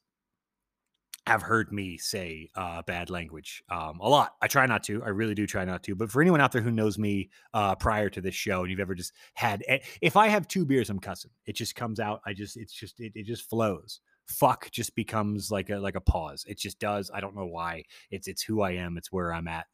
have 1.27 1.41
heard 1.41 1.73
me 1.73 1.97
say 1.97 2.49
uh, 2.55 2.83
bad 2.83 3.09
language 3.09 3.62
um, 3.69 3.99
a 3.99 4.07
lot. 4.07 4.35
I 4.41 4.47
try 4.47 4.65
not 4.65 4.81
to. 4.83 5.03
I 5.03 5.09
really 5.09 5.35
do 5.35 5.45
try 5.45 5.65
not 5.65 5.83
to. 5.83 5.93
But 5.93 6.09
for 6.09 6.21
anyone 6.21 6.39
out 6.39 6.53
there 6.53 6.62
who 6.62 6.71
knows 6.71 6.97
me 6.97 7.29
uh, 7.53 7.75
prior 7.75 8.09
to 8.12 8.21
this 8.21 8.33
show, 8.33 8.62
and 8.62 8.71
you've 8.71 8.79
ever 8.79 8.95
just 8.95 9.12
had, 9.33 9.62
eh, 9.67 9.79
if 10.01 10.15
I 10.15 10.29
have 10.29 10.47
two 10.47 10.65
beers, 10.65 10.89
I'm 10.89 10.99
cussing. 10.99 11.31
It 11.45 11.57
just 11.57 11.75
comes 11.75 11.99
out. 11.99 12.21
I 12.25 12.31
just, 12.31 12.55
it's 12.55 12.71
just, 12.71 13.01
it, 13.01 13.12
it 13.13 13.25
just 13.25 13.49
flows. 13.49 13.99
Fuck 14.30 14.70
just 14.72 14.96
becomes 14.96 15.50
like 15.50 15.70
a 15.70 15.78
like 15.78 15.96
a 15.96 16.02
pause. 16.02 16.46
It 16.48 16.60
just 16.60 16.80
does. 16.80 17.10
I 17.13 17.20
don't 17.20 17.36
know 17.36 17.48
why. 17.48 17.84
It's 18.12 18.28
it's 18.28 18.44
who 18.44 18.62
I 18.62 18.72
am. 18.72 18.96
It's 18.98 19.12
where 19.12 19.34
I'm 19.34 19.48
at. 19.48 19.65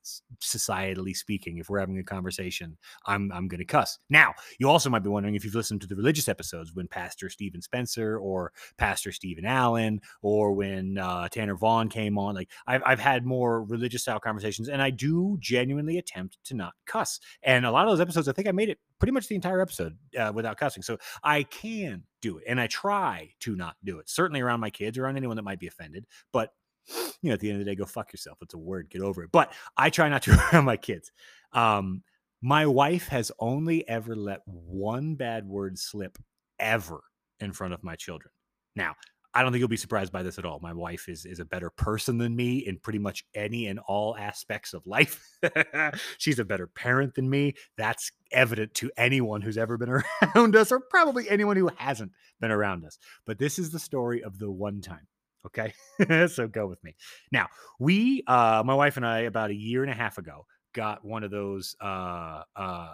Societally 0.42 1.16
speaking, 1.16 1.58
if 1.58 1.70
we're 1.70 1.80
having 1.80 1.98
a 2.00 2.04
conversation, 2.04 2.78
I'm 3.06 3.32
I'm 3.34 3.48
gonna 3.48 3.66
cuss. 3.66 4.00
Now, 4.10 4.34
you 4.58 4.70
also 4.70 4.90
might 4.90 5.04
be 5.04 5.10
wondering 5.10 5.36
if 5.36 5.44
you've 5.44 5.56
listened 5.56 5.82
to 5.82 5.88
the 5.88 5.96
religious 5.96 6.30
episodes 6.30 6.74
when 6.74 6.88
Pastor 6.88 7.30
Stephen 7.30 7.62
Spencer 7.62 8.18
or 8.18 8.54
Pastor 8.78 9.12
Stephen 9.12 9.46
Allen 9.46 10.00
or 10.22 10.54
when 10.54 10.98
uh, 10.98 11.28
Tanner 11.28 11.56
Vaughn 11.56 11.90
came 11.90 12.18
on. 12.18 12.34
Like 12.36 12.50
I've, 12.66 12.82
I've 12.86 13.00
had 13.00 13.26
more 13.26 13.64
religious 13.64 14.04
style 14.04 14.20
conversations, 14.20 14.70
and 14.70 14.82
I 14.82 14.90
do 14.90 15.38
genuinely 15.40 15.98
attempt 15.98 16.38
to 16.46 16.54
not 16.56 16.74
cuss. 16.86 17.20
And 17.44 17.66
a 17.66 17.72
lot 17.72 17.86
of 17.86 17.92
those 17.92 18.02
episodes, 18.02 18.28
I 18.28 18.32
think 18.32 18.48
I 18.48 18.52
made 18.52 18.70
it 18.70 18.80
pretty 19.00 19.12
much 19.12 19.28
the 19.28 19.36
entire 19.36 19.62
episode 19.62 19.98
uh, 20.18 20.32
without 20.34 20.58
cussing. 20.58 20.82
So 20.82 20.98
I 21.24 21.44
can 21.44 22.04
do 22.26 22.38
it, 22.40 22.46
and 22.48 22.60
I 22.60 22.68
try 22.68 23.30
to 23.42 23.56
not 23.56 23.76
do 23.84 24.00
it. 24.00 24.10
Certainly 24.10 24.42
around 24.42 24.60
my 24.60 24.72
kids, 24.72 24.98
around 24.98 25.16
anyone 25.16 25.36
that 25.36 25.44
might 25.44 25.60
be 25.60 25.68
offended. 25.68 26.06
But 26.32 26.52
you 27.22 27.30
know, 27.30 27.34
at 27.34 27.40
the 27.40 27.50
end 27.50 27.60
of 27.60 27.66
the 27.66 27.72
day, 27.72 27.76
go 27.76 27.86
fuck 27.86 28.12
yourself. 28.12 28.40
It's 28.42 28.54
a 28.54 28.58
word. 28.58 28.90
Get 28.90 29.02
over 29.02 29.24
it. 29.24 29.32
But 29.32 29.54
I 29.78 29.90
try 29.90 30.10
not 30.10 30.24
to 30.24 30.32
around 30.54 30.66
my 30.66 30.78
kids. 30.78 31.12
Um, 31.54 32.04
my 32.42 32.66
wife 32.66 33.08
has 33.08 33.32
only 33.40 33.88
ever 33.88 34.16
let 34.16 34.42
one 34.46 35.16
bad 35.16 35.48
word 35.48 35.78
slip 35.78 36.18
ever 36.60 37.02
in 37.40 37.54
front 37.54 37.74
of 37.74 37.84
my 37.84 37.96
children. 37.96 38.32
Now, 38.76 38.96
I 39.36 39.42
don't 39.42 39.52
think 39.52 39.60
you'll 39.60 39.68
be 39.68 39.76
surprised 39.76 40.14
by 40.14 40.24
this 40.24 40.40
at 40.40 40.46
all. 40.46 40.60
My 40.62 40.72
wife 40.72 41.10
is 41.10 41.26
is 41.26 41.42
a 41.42 41.46
better 41.46 41.70
person 41.70 42.18
than 42.18 42.34
me 42.36 42.60
in 42.60 42.80
pretty 42.80 43.00
much 43.00 43.26
any 43.36 43.68
and 43.68 43.80
all 43.80 44.16
aspects 44.16 44.74
of 44.74 44.88
life. 44.88 45.22
She's 46.18 46.40
a 46.40 46.46
better 46.46 46.68
parent 46.68 47.16
than 47.16 47.30
me. 47.30 47.56
That's 47.78 48.14
evident 48.32 48.74
to 48.76 48.92
anyone 48.96 49.42
who's 49.42 49.58
ever 49.58 49.78
been 49.78 49.90
around 50.36 50.56
us, 50.56 50.72
or 50.72 50.80
probably 50.80 51.30
anyone 51.30 51.58
who 51.58 51.70
hasn't 51.76 52.14
been 52.40 52.52
around 52.52 52.86
us. 52.86 52.98
But 53.26 53.38
this 53.38 53.60
is 53.60 53.72
the 53.72 53.80
story 53.80 54.24
of 54.24 54.40
the 54.40 54.50
one 54.50 54.80
time. 54.80 55.06
Okay, 55.46 55.74
so 56.28 56.48
go 56.48 56.66
with 56.66 56.82
me. 56.84 56.96
Now 57.32 57.48
we, 57.78 58.24
uh, 58.28 58.64
my 58.66 58.74
wife 58.74 58.96
and 58.96 59.06
I, 59.06 59.20
about 59.20 59.50
a 59.50 59.56
year 59.56 59.84
and 59.84 59.92
a 59.92 59.96
half 59.96 60.18
ago, 60.18 60.46
got 60.74 61.04
one 61.04 61.26
of 61.26 61.32
those 61.32 61.76
uh, 61.82 62.44
uh, 62.56 62.94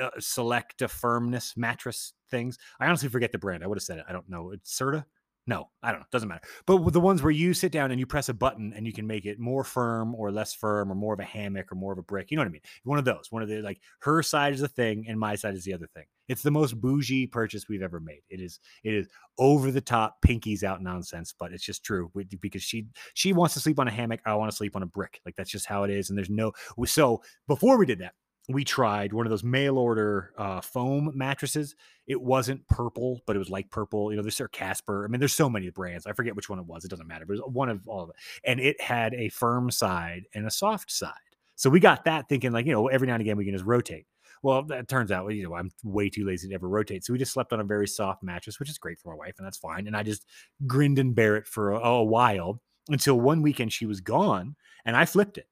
uh, 0.00 0.10
select 0.20 0.82
a 0.82 0.88
firmness 0.88 1.56
mattress 1.56 2.12
things. 2.30 2.58
I 2.78 2.86
honestly 2.86 3.08
forget 3.08 3.32
the 3.32 3.38
brand. 3.38 3.64
I 3.64 3.66
would 3.66 3.78
have 3.78 3.82
said 3.82 3.98
it. 3.98 4.04
I 4.08 4.12
don't 4.12 4.28
know. 4.28 4.52
It's 4.52 4.78
Serta. 4.78 5.04
No, 5.48 5.68
I 5.80 5.92
don't 5.92 6.00
know. 6.00 6.06
Doesn't 6.10 6.28
matter. 6.28 6.46
But 6.66 6.92
the 6.92 7.00
ones 7.00 7.22
where 7.22 7.30
you 7.30 7.54
sit 7.54 7.70
down 7.70 7.92
and 7.92 8.00
you 8.00 8.06
press 8.06 8.28
a 8.28 8.34
button 8.34 8.72
and 8.74 8.84
you 8.84 8.92
can 8.92 9.06
make 9.06 9.26
it 9.26 9.38
more 9.38 9.62
firm 9.62 10.12
or 10.16 10.32
less 10.32 10.52
firm 10.52 10.90
or 10.90 10.96
more 10.96 11.14
of 11.14 11.20
a 11.20 11.24
hammock 11.24 11.70
or 11.70 11.76
more 11.76 11.92
of 11.92 11.98
a 11.98 12.02
brick. 12.02 12.30
You 12.30 12.36
know 12.36 12.42
what 12.42 12.48
I 12.48 12.52
mean? 12.52 12.62
One 12.82 12.98
of 12.98 13.04
those. 13.04 13.28
One 13.30 13.42
of 13.42 13.48
the 13.48 13.60
like 13.62 13.80
her 14.00 14.24
side 14.24 14.54
is 14.54 14.60
the 14.60 14.68
thing 14.68 15.06
and 15.08 15.20
my 15.20 15.36
side 15.36 15.54
is 15.54 15.64
the 15.64 15.72
other 15.72 15.86
thing. 15.94 16.04
It's 16.28 16.42
the 16.42 16.50
most 16.50 16.80
bougie 16.80 17.28
purchase 17.28 17.68
we've 17.68 17.82
ever 17.82 18.00
made. 18.00 18.22
It 18.28 18.40
is 18.40 18.58
it 18.82 18.92
is 18.92 19.06
over 19.38 19.70
the 19.70 19.80
top 19.80 20.16
pinkies 20.26 20.64
out 20.64 20.82
nonsense, 20.82 21.32
but 21.38 21.52
it's 21.52 21.64
just 21.64 21.84
true 21.84 22.10
because 22.40 22.64
she 22.64 22.86
she 23.14 23.32
wants 23.32 23.54
to 23.54 23.60
sleep 23.60 23.78
on 23.78 23.86
a 23.86 23.92
hammock. 23.92 24.20
I 24.26 24.34
want 24.34 24.50
to 24.50 24.56
sleep 24.56 24.74
on 24.74 24.82
a 24.82 24.86
brick. 24.86 25.20
Like 25.24 25.36
that's 25.36 25.50
just 25.50 25.66
how 25.66 25.84
it 25.84 25.90
is. 25.90 26.10
And 26.10 26.18
there's 26.18 26.30
no 26.30 26.52
so 26.86 27.22
before 27.46 27.78
we 27.78 27.86
did 27.86 28.00
that, 28.00 28.14
we 28.48 28.64
tried 28.64 29.12
one 29.12 29.26
of 29.26 29.30
those 29.30 29.42
mail 29.42 29.76
order 29.76 30.32
uh, 30.38 30.60
foam 30.60 31.10
mattresses. 31.14 31.74
It 32.06 32.20
wasn't 32.20 32.66
purple, 32.68 33.20
but 33.26 33.34
it 33.34 33.40
was 33.40 33.50
like 33.50 33.70
purple. 33.70 34.12
You 34.12 34.16
know, 34.16 34.22
there's 34.22 34.36
Sir 34.36 34.48
Casper. 34.48 35.04
I 35.04 35.08
mean, 35.08 35.18
there's 35.18 35.34
so 35.34 35.50
many 35.50 35.68
brands. 35.70 36.06
I 36.06 36.12
forget 36.12 36.36
which 36.36 36.48
one 36.48 36.58
it 36.58 36.66
was. 36.66 36.84
It 36.84 36.90
doesn't 36.90 37.08
matter, 37.08 37.26
but 37.26 37.34
it 37.34 37.42
was 37.44 37.52
one 37.52 37.68
of 37.68 37.86
all 37.88 38.04
of 38.04 38.10
it. 38.10 38.16
And 38.44 38.60
it 38.60 38.80
had 38.80 39.14
a 39.14 39.28
firm 39.30 39.70
side 39.70 40.26
and 40.34 40.46
a 40.46 40.50
soft 40.50 40.92
side. 40.92 41.12
So 41.56 41.70
we 41.70 41.80
got 41.80 42.04
that 42.04 42.28
thinking, 42.28 42.52
like, 42.52 42.66
you 42.66 42.72
know, 42.72 42.86
every 42.88 43.08
now 43.08 43.14
and 43.14 43.20
again 43.20 43.36
we 43.36 43.44
can 43.44 43.54
just 43.54 43.64
rotate. 43.64 44.06
Well, 44.42 44.62
that 44.64 44.88
turns 44.88 45.10
out, 45.10 45.26
you 45.34 45.42
know, 45.42 45.54
I'm 45.54 45.72
way 45.82 46.08
too 46.08 46.24
lazy 46.24 46.48
to 46.48 46.54
ever 46.54 46.68
rotate. 46.68 47.04
So 47.04 47.12
we 47.12 47.18
just 47.18 47.32
slept 47.32 47.52
on 47.52 47.60
a 47.60 47.64
very 47.64 47.88
soft 47.88 48.22
mattress, 48.22 48.60
which 48.60 48.70
is 48.70 48.78
great 48.78 48.98
for 48.98 49.08
my 49.10 49.16
wife, 49.16 49.34
and 49.38 49.46
that's 49.46 49.56
fine. 49.56 49.86
And 49.86 49.96
I 49.96 50.02
just 50.02 50.26
grinned 50.66 50.98
and 50.98 51.14
bear 51.14 51.36
it 51.36 51.48
for 51.48 51.72
a, 51.72 51.78
a 51.80 52.04
while 52.04 52.60
until 52.88 53.18
one 53.18 53.42
weekend 53.42 53.72
she 53.72 53.86
was 53.86 54.00
gone 54.00 54.54
and 54.84 54.96
I 54.96 55.04
flipped 55.04 55.38
it. 55.38 55.48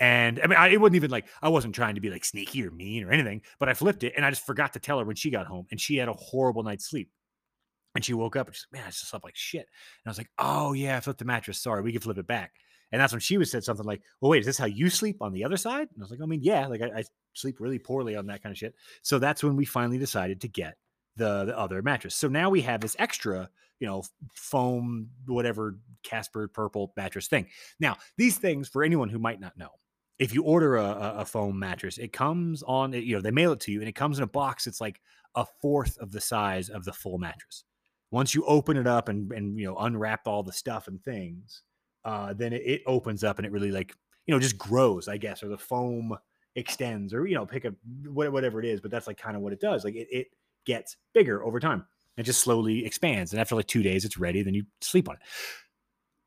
And 0.00 0.40
I 0.42 0.46
mean, 0.46 0.58
I, 0.58 0.68
it 0.68 0.80
wasn't 0.80 0.96
even 0.96 1.10
like 1.10 1.26
I 1.40 1.48
wasn't 1.48 1.74
trying 1.74 1.94
to 1.94 2.00
be 2.00 2.10
like 2.10 2.24
sneaky 2.24 2.66
or 2.66 2.70
mean 2.70 3.04
or 3.04 3.12
anything, 3.12 3.42
but 3.60 3.68
I 3.68 3.74
flipped 3.74 4.02
it 4.02 4.14
and 4.16 4.24
I 4.24 4.30
just 4.30 4.44
forgot 4.44 4.72
to 4.72 4.80
tell 4.80 4.98
her 4.98 5.04
when 5.04 5.16
she 5.16 5.30
got 5.30 5.46
home 5.46 5.66
and 5.70 5.80
she 5.80 5.96
had 5.96 6.08
a 6.08 6.12
horrible 6.14 6.62
night's 6.62 6.88
sleep. 6.88 7.10
And 7.94 8.04
she 8.04 8.12
woke 8.12 8.34
up 8.34 8.48
and 8.48 8.56
she's 8.56 8.66
like, 8.72 8.80
man, 8.80 8.88
I 8.88 8.90
just 8.90 9.08
slept 9.08 9.24
like 9.24 9.36
shit. 9.36 9.60
And 9.60 10.06
I 10.06 10.10
was 10.10 10.18
like, 10.18 10.30
oh, 10.38 10.72
yeah, 10.72 10.96
I 10.96 11.00
flipped 11.00 11.20
the 11.20 11.24
mattress. 11.24 11.60
Sorry, 11.60 11.80
we 11.80 11.92
can 11.92 12.00
flip 12.00 12.18
it 12.18 12.26
back. 12.26 12.52
And 12.90 13.00
that's 13.00 13.12
when 13.12 13.20
she 13.20 13.38
was 13.38 13.50
said 13.50 13.62
something 13.62 13.86
like, 13.86 14.02
well, 14.20 14.30
wait, 14.30 14.40
is 14.40 14.46
this 14.46 14.58
how 14.58 14.66
you 14.66 14.90
sleep 14.90 15.18
on 15.20 15.32
the 15.32 15.44
other 15.44 15.56
side? 15.56 15.88
And 15.94 16.00
I 16.00 16.02
was 16.02 16.10
like, 16.10 16.20
I 16.20 16.26
mean, 16.26 16.42
yeah, 16.42 16.66
like 16.66 16.82
I, 16.82 16.86
I 16.86 17.04
sleep 17.34 17.60
really 17.60 17.78
poorly 17.78 18.16
on 18.16 18.26
that 18.26 18.42
kind 18.42 18.52
of 18.52 18.58
shit. 18.58 18.74
So 19.02 19.20
that's 19.20 19.44
when 19.44 19.54
we 19.54 19.64
finally 19.64 19.98
decided 19.98 20.40
to 20.40 20.48
get 20.48 20.76
the, 21.16 21.44
the 21.44 21.58
other 21.58 21.82
mattress. 21.82 22.16
So 22.16 22.28
now 22.28 22.50
we 22.50 22.60
have 22.62 22.80
this 22.80 22.96
extra, 22.98 23.48
you 23.78 23.86
know, 23.86 24.02
foam, 24.34 25.08
whatever 25.26 25.78
Casper 26.02 26.48
purple 26.48 26.92
mattress 26.96 27.28
thing. 27.28 27.46
Now, 27.78 27.96
these 28.16 28.38
things, 28.38 28.68
for 28.68 28.82
anyone 28.82 29.08
who 29.08 29.18
might 29.18 29.40
not 29.40 29.56
know, 29.56 29.70
if 30.18 30.32
you 30.32 30.42
order 30.42 30.76
a, 30.76 31.14
a, 31.18 31.24
foam 31.24 31.58
mattress, 31.58 31.98
it 31.98 32.12
comes 32.12 32.62
on, 32.62 32.92
you 32.92 33.16
know, 33.16 33.20
they 33.20 33.30
mail 33.30 33.52
it 33.52 33.60
to 33.60 33.72
you 33.72 33.80
and 33.80 33.88
it 33.88 33.94
comes 33.94 34.18
in 34.18 34.24
a 34.24 34.28
box. 34.28 34.66
It's 34.66 34.80
like 34.80 35.00
a 35.34 35.44
fourth 35.60 35.98
of 35.98 36.12
the 36.12 36.20
size 36.20 36.68
of 36.68 36.84
the 36.84 36.92
full 36.92 37.18
mattress. 37.18 37.64
Once 38.10 38.34
you 38.34 38.44
open 38.44 38.76
it 38.76 38.86
up 38.86 39.08
and, 39.08 39.32
and 39.32 39.58
you 39.58 39.66
know, 39.66 39.76
unwrap 39.76 40.26
all 40.26 40.42
the 40.42 40.52
stuff 40.52 40.86
and 40.86 41.02
things, 41.02 41.62
uh, 42.04 42.32
then 42.32 42.52
it, 42.52 42.62
it 42.64 42.82
opens 42.86 43.24
up 43.24 43.38
and 43.38 43.46
it 43.46 43.52
really 43.52 43.72
like, 43.72 43.94
you 44.26 44.34
know, 44.34 44.38
just 44.38 44.58
grows, 44.58 45.08
I 45.08 45.16
guess, 45.16 45.42
or 45.42 45.48
the 45.48 45.58
foam 45.58 46.16
extends 46.54 47.12
or, 47.12 47.26
you 47.26 47.34
know, 47.34 47.44
pick 47.44 47.64
a, 47.64 47.74
whatever 48.06 48.60
it 48.60 48.66
is, 48.66 48.80
but 48.80 48.92
that's 48.92 49.08
like 49.08 49.18
kind 49.18 49.36
of 49.36 49.42
what 49.42 49.52
it 49.52 49.60
does. 49.60 49.84
Like 49.84 49.96
it, 49.96 50.06
it 50.12 50.28
gets 50.64 50.96
bigger 51.12 51.44
over 51.44 51.58
time. 51.58 51.86
It 52.16 52.22
just 52.22 52.40
slowly 52.40 52.86
expands. 52.86 53.32
And 53.32 53.40
after 53.40 53.56
like 53.56 53.66
two 53.66 53.82
days, 53.82 54.04
it's 54.04 54.16
ready. 54.16 54.42
Then 54.44 54.54
you 54.54 54.64
sleep 54.80 55.08
on 55.08 55.16
it 55.16 55.22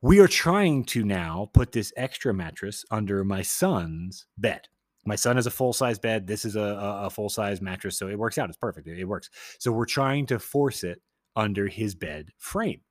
we 0.01 0.19
are 0.19 0.27
trying 0.27 0.83
to 0.86 1.03
now 1.03 1.49
put 1.53 1.71
this 1.71 1.91
extra 1.97 2.33
mattress 2.33 2.86
under 2.91 3.23
my 3.23 3.41
son's 3.41 4.25
bed. 4.38 4.67
My 5.05 5.15
son 5.15 5.38
has 5.38 5.47
a 5.47 5.51
full 5.51 5.73
size 5.73 5.97
bed. 5.97 6.27
This 6.27 6.43
is 6.45 6.55
a, 6.55 6.62
a, 7.03 7.10
full 7.10 7.29
size 7.29 7.62
mattress. 7.62 7.97
So 7.97 8.10
it 8.10 8.19
works 8.19 8.38
out. 8.38 8.49
It's 8.49 8.57
perfect. 8.57 8.88
It, 8.88 8.99
it 8.99 9.05
works. 9.05 9.29
So 9.57 9.71
we're 9.71 9.86
trying 9.86 10.25
to 10.27 10.38
force 10.38 10.83
it 10.83 11.01
under 11.36 11.67
his 11.67 11.95
bed 11.95 12.29
frame. 12.38 12.81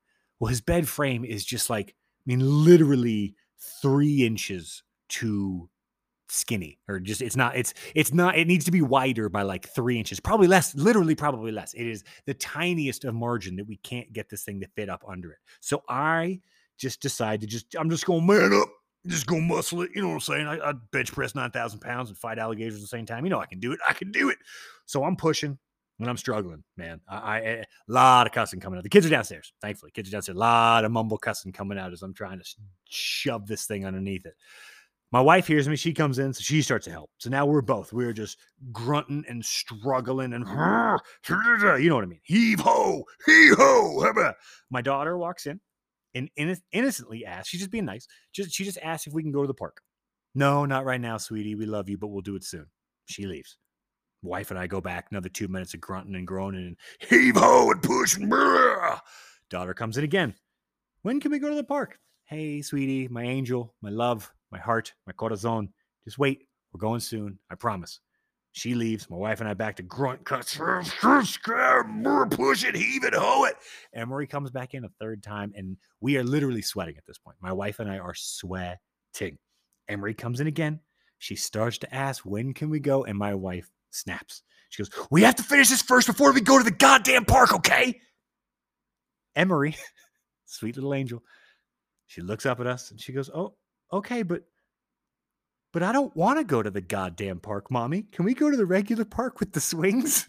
Well, 0.41 0.49
his 0.49 0.63
bed 0.63 0.89
frame 0.89 1.25
is 1.25 1.45
just 1.45 1.69
like, 1.69 1.91
I 1.91 2.23
mean, 2.25 2.41
literally 2.41 3.35
three 3.83 4.25
inches 4.25 4.83
too 5.09 5.69
skinny 6.29 6.79
or 6.89 6.99
just 6.99 7.23
it's 7.23 7.37
not 7.37 7.57
it's 7.57 7.73
it's 7.95 8.13
not 8.13 8.37
it 8.37 8.49
needs 8.49 8.65
to 8.65 8.73
be 8.73 8.83
wider 8.83 9.29
by 9.29 9.43
like 9.43 9.69
three 9.69 9.97
inches 9.97 10.19
probably 10.19 10.49
less 10.49 10.75
literally 10.75 11.15
probably 11.15 11.53
less 11.53 11.73
it 11.75 11.87
is 11.87 12.03
the 12.27 12.35
tiniest 12.35 13.05
of 13.05 13.15
margin 13.15 13.55
that 13.55 13.67
we 13.67 13.77
can't 13.77 14.13
get 14.13 14.29
this 14.29 14.43
thing 14.43 14.61
to 14.61 14.67
fit 14.75 14.89
up 14.89 15.05
under 15.09 15.31
it 15.31 15.39
so 15.61 15.85
i 15.89 16.41
just 16.79 17.01
decide 17.01 17.41
to 17.41 17.47
just 17.47 17.75
I'm 17.79 17.91
just 17.91 18.07
gonna 18.07 18.23
man 18.23 18.53
up, 18.53 18.69
just 19.07 19.27
go 19.27 19.41
muscle 19.41 19.83
it. 19.83 19.91
You 19.95 20.03
know 20.03 20.09
what 20.09 20.15
I'm 20.15 20.21
saying? 20.21 20.47
I, 20.47 20.71
I 20.71 20.73
bench 20.93 21.13
press 21.13 21.35
nine 21.35 21.51
thousand 21.51 21.81
pounds 21.81 22.11
and 22.11 22.19
fight 22.19 22.39
alligators 22.39 22.77
at 22.77 22.81
the 22.81 22.87
same 22.87 23.07
time. 23.07 23.25
You 23.25 23.31
know 23.31 23.41
I 23.41 23.47
can 23.47 23.61
do 23.61 23.73
it. 23.73 23.81
I 23.89 23.93
can 23.93 24.11
do 24.11 24.31
it. 24.31 24.39
So 24.87 25.05
I'm 25.05 25.17
pushing 25.17 25.59
and 25.99 26.11
I'm 26.11 26.17
struggling, 26.17 26.63
man. 26.77 27.01
I, 27.09 27.17
I 27.17 27.41
eh, 27.41 27.63
a 27.63 27.93
lot 27.93 28.27
of 28.27 28.33
cussing 28.33 28.61
coming 28.61 28.79
out. 28.79 28.83
The 28.83 28.91
kids 28.91 29.07
are 29.07 29.11
downstairs. 29.11 29.53
Thankfully, 29.61 29.93
kids 29.93 30.09
are 30.09 30.13
downstairs. 30.13 30.37
A 30.37 30.41
lot 30.41 30.85
of 30.85 30.93
mumble 30.93 31.19
cussing 31.19 31.53
coming 31.53 31.79
out 31.79 31.93
as 31.93 32.03
I'm 32.03 32.15
trying 32.15 32.39
to 32.39 32.45
shove 32.85 33.47
this 33.47 33.67
thing 33.67 33.87
underneath 33.87 34.27
it. 34.27 34.35
My 35.13 35.21
wife 35.21 35.47
hears 35.47 35.69
me. 35.69 35.77
She 35.77 35.95
comes 35.95 36.19
in, 36.19 36.35
so 36.35 36.43
she 36.43 36.61
starts 36.63 36.85
to 36.87 36.91
help. 36.91 37.11
So 37.19 37.31
now 37.31 37.47
we're 37.47 37.63
both 37.63 37.93
we're 37.93 38.13
just 38.13 38.39
grunting 38.73 39.25
and 39.29 39.45
struggling 39.45 40.33
and 40.33 40.45
you 40.45 41.89
know 41.89 41.95
what 41.95 42.05
I 42.05 42.09
mean. 42.09 42.21
Heave 42.25 42.61
ho, 42.61 43.05
heave 43.25 43.55
ho. 43.57 44.33
My 44.69 44.83
daughter 44.83 45.17
walks 45.17 45.47
in 45.47 45.61
and 46.17 46.59
innocently 46.73 47.25
asked, 47.25 47.51
she's 47.51 47.61
just 47.61 47.71
being 47.71 47.85
nice. 47.85 48.07
Just 48.33 48.53
she 48.53 48.65
just 48.65 48.79
asked 48.83 49.07
if 49.07 49.13
we 49.13 49.23
can 49.23 49.33
go 49.33 49.43
to 49.43 49.47
the 49.47 49.55
park. 49.55 49.81
No, 50.35 50.65
not 50.67 50.85
right 50.85 51.01
now, 51.01 51.17
sweetie. 51.17 51.55
We 51.55 51.67
love 51.67 51.89
you, 51.89 51.99
but 51.99 52.09
we'll 52.09 52.23
do 52.23 52.37
it 52.37 52.45
soon. 52.45 52.67
She 53.07 53.27
leaves. 53.27 53.57
Wife 54.23 54.51
and 54.51 54.59
I 54.59 54.67
go 54.67 54.81
back 54.81 55.07
another 55.11 55.29
two 55.29 55.49
minutes 55.49 55.75
of 55.75 55.81
grunting 55.81 56.15
and 56.17 56.27
groaning 56.27 56.67
and 56.67 56.77
heave 57.09 57.37
ho 57.37 57.71
and 57.71 57.83
push. 57.83 58.17
Daughter 59.51 59.75
comes 59.75 59.97
in 59.97 60.05
again. 60.05 60.35
When 61.03 61.21
can 61.21 61.31
we 61.31 61.39
go 61.39 61.49
to 61.49 61.55
the 61.55 61.63
park? 61.63 61.99
Hey, 62.25 62.61
sweetie, 62.63 63.07
my 63.09 63.23
angel, 63.23 63.75
my 63.81 63.91
love, 63.91 64.33
my 64.51 64.59
heart, 64.59 64.93
my 65.07 65.13
corazon. 65.13 65.69
Just 66.05 66.19
wait. 66.19 66.49
We're 66.73 66.81
going 66.81 67.01
soon. 67.01 67.39
I 67.51 67.55
promise. 67.55 68.01
She 68.57 68.75
leaves. 68.75 69.11
My 69.11 69.19
wife 69.19 69.41
and 69.41 69.49
I 69.51 69.53
back 69.53 69.77
to 69.77 69.83
grunt 69.83 70.25
cuts. 70.25 70.57
Push 72.31 72.65
it, 72.65 72.75
heave 72.75 73.05
it, 73.05 73.13
hoe 73.13 73.45
it. 73.45 73.55
Emery 73.93 74.27
comes 74.27 74.51
back 74.51 74.73
in 74.73 74.87
a 74.87 74.89
third 74.99 75.23
time, 75.23 75.53
and 75.55 75.77
we 76.01 76.17
are 76.17 76.25
literally 76.25 76.63
sweating 76.63 76.97
at 76.97 77.05
this 77.07 77.19
point. 77.19 77.37
My 77.43 77.53
wife 77.53 77.81
and 77.81 77.91
I 77.91 77.99
are 77.99 78.15
sweating. 78.15 78.79
Emery 79.89 80.15
comes 80.15 80.41
in 80.41 80.47
again. 80.47 80.81
She 81.19 81.37
starts 81.37 81.77
to 81.79 81.95
ask, 81.95 82.25
when 82.25 82.55
can 82.55 82.71
we 82.71 82.81
go? 82.81 83.05
And 83.05 83.19
my 83.19 83.35
wife 83.35 83.69
snaps. 83.91 84.43
She 84.71 84.83
goes, 84.83 84.91
We 85.11 85.21
have 85.21 85.37
to 85.37 85.43
finish 85.43 85.69
this 85.69 85.83
first 85.83 86.07
before 86.07 86.33
we 86.33 86.41
go 86.41 86.57
to 86.57 86.65
the 86.65 86.71
goddamn 86.71 87.27
park, 87.27 87.53
okay? 87.53 88.01
Emery, 89.35 89.77
sweet 90.47 90.77
little 90.77 90.95
angel, 90.95 91.23
she 92.07 92.23
looks 92.23 92.47
up 92.47 92.59
at 92.61 92.67
us 92.67 92.91
and 92.91 92.99
she 92.99 93.13
goes, 93.13 93.29
Oh, 93.35 93.53
okay, 93.93 94.23
but 94.23 94.45
but 95.77 95.83
I 95.83 95.93
don't 95.93 96.17
want 96.17 96.39
to 96.39 96.45
go 96.45 96.63
to 96.63 96.71
the 96.71 96.81
goddamn 96.81 97.39
park, 97.39 97.71
mommy. 97.71 98.07
Can 98.11 98.25
we 98.25 98.33
go 98.33 98.51
to 98.51 98.57
the 98.57 98.65
regular 98.65 99.05
park 99.05 99.41
with 99.41 99.53
the 99.53 99.61
swings? 99.61 100.27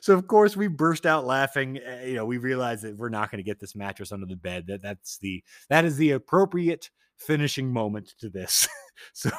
so 0.00 0.14
of 0.14 0.28
course 0.28 0.56
we 0.56 0.68
burst 0.68 1.06
out 1.06 1.26
laughing. 1.26 1.76
Uh, 1.78 2.04
you 2.04 2.14
know, 2.14 2.24
we 2.24 2.38
realize 2.38 2.82
that 2.82 2.96
we're 2.96 3.08
not 3.08 3.32
going 3.32 3.40
to 3.40 3.42
get 3.42 3.58
this 3.58 3.74
mattress 3.74 4.12
under 4.12 4.26
the 4.26 4.36
bed. 4.36 4.68
That 4.68 4.80
that's 4.80 5.18
the 5.18 5.42
that 5.70 5.84
is 5.84 5.96
the 5.96 6.12
appropriate 6.12 6.88
finishing 7.16 7.72
moment 7.72 8.14
to 8.20 8.28
this. 8.28 8.68
so 9.12 9.32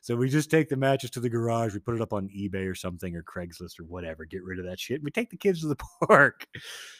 so 0.00 0.14
we 0.14 0.28
just 0.28 0.48
take 0.48 0.68
the 0.68 0.76
mattress 0.76 1.10
to 1.10 1.20
the 1.20 1.28
garage, 1.28 1.74
we 1.74 1.80
put 1.80 1.96
it 1.96 2.02
up 2.02 2.12
on 2.12 2.28
eBay 2.28 2.70
or 2.70 2.76
something 2.76 3.16
or 3.16 3.24
Craigslist 3.24 3.80
or 3.80 3.84
whatever, 3.84 4.26
get 4.26 4.44
rid 4.44 4.60
of 4.60 4.64
that 4.66 4.78
shit. 4.78 5.02
We 5.02 5.10
take 5.10 5.30
the 5.30 5.36
kids 5.36 5.62
to 5.62 5.66
the 5.66 5.84
park. 6.06 6.46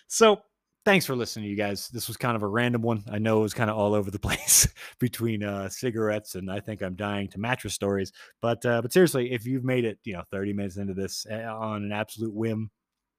So 0.09 0.41
thanks 0.85 1.07
for 1.07 1.15
listening, 1.15 1.49
you 1.49 1.57
guys. 1.57 1.89
This 1.89 2.09
was 2.09 2.17
kind 2.17 2.37
of 2.37 2.43
a 2.43 2.49
random 2.49 2.83
one. 2.83 3.05
I 3.11 3.19
know 3.19 3.41
it 3.41 3.43
was 3.43 3.55
kind 3.55 3.71
of 3.71 3.77
all 3.77 3.95
over 3.95 4.11
the 4.11 4.19
place 4.21 4.69
between 4.99 5.43
uh, 5.43 5.69
cigarettes 5.69 6.35
and 6.35 6.51
I 6.51 6.61
think 6.61 6.83
I'm 6.83 6.95
dying 6.95 7.29
to 7.29 7.41
mattress 7.41 7.75
stories. 7.75 8.13
But 8.41 8.65
uh, 8.65 8.83
but 8.83 8.93
seriously, 8.93 9.33
if 9.33 9.47
you've 9.47 9.65
made 9.65 9.85
it, 9.85 9.99
you 10.05 10.15
know, 10.15 10.23
30 10.31 10.53
minutes 10.53 10.77
into 10.77 10.95
this 10.95 11.27
uh, 11.31 11.37
on 11.37 11.85
an 11.85 11.93
absolute 11.93 12.35
whim, 12.35 12.71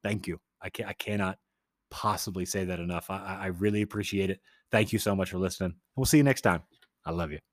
thank 0.03 0.27
you. 0.27 0.39
I 0.61 0.69
can 0.69 0.85
I 0.85 0.93
cannot 0.93 1.37
possibly 1.89 2.45
say 2.45 2.65
that 2.65 2.79
enough. 2.79 3.09
I, 3.09 3.39
I 3.41 3.45
really 3.47 3.81
appreciate 3.81 4.29
it. 4.29 4.39
Thank 4.71 4.93
you 4.93 4.99
so 4.99 5.15
much 5.15 5.31
for 5.31 5.37
listening. 5.37 5.75
We'll 5.95 6.05
see 6.05 6.17
you 6.17 6.23
next 6.23 6.41
time. 6.41 6.63
I 7.05 7.11
love 7.11 7.31
you. 7.31 7.50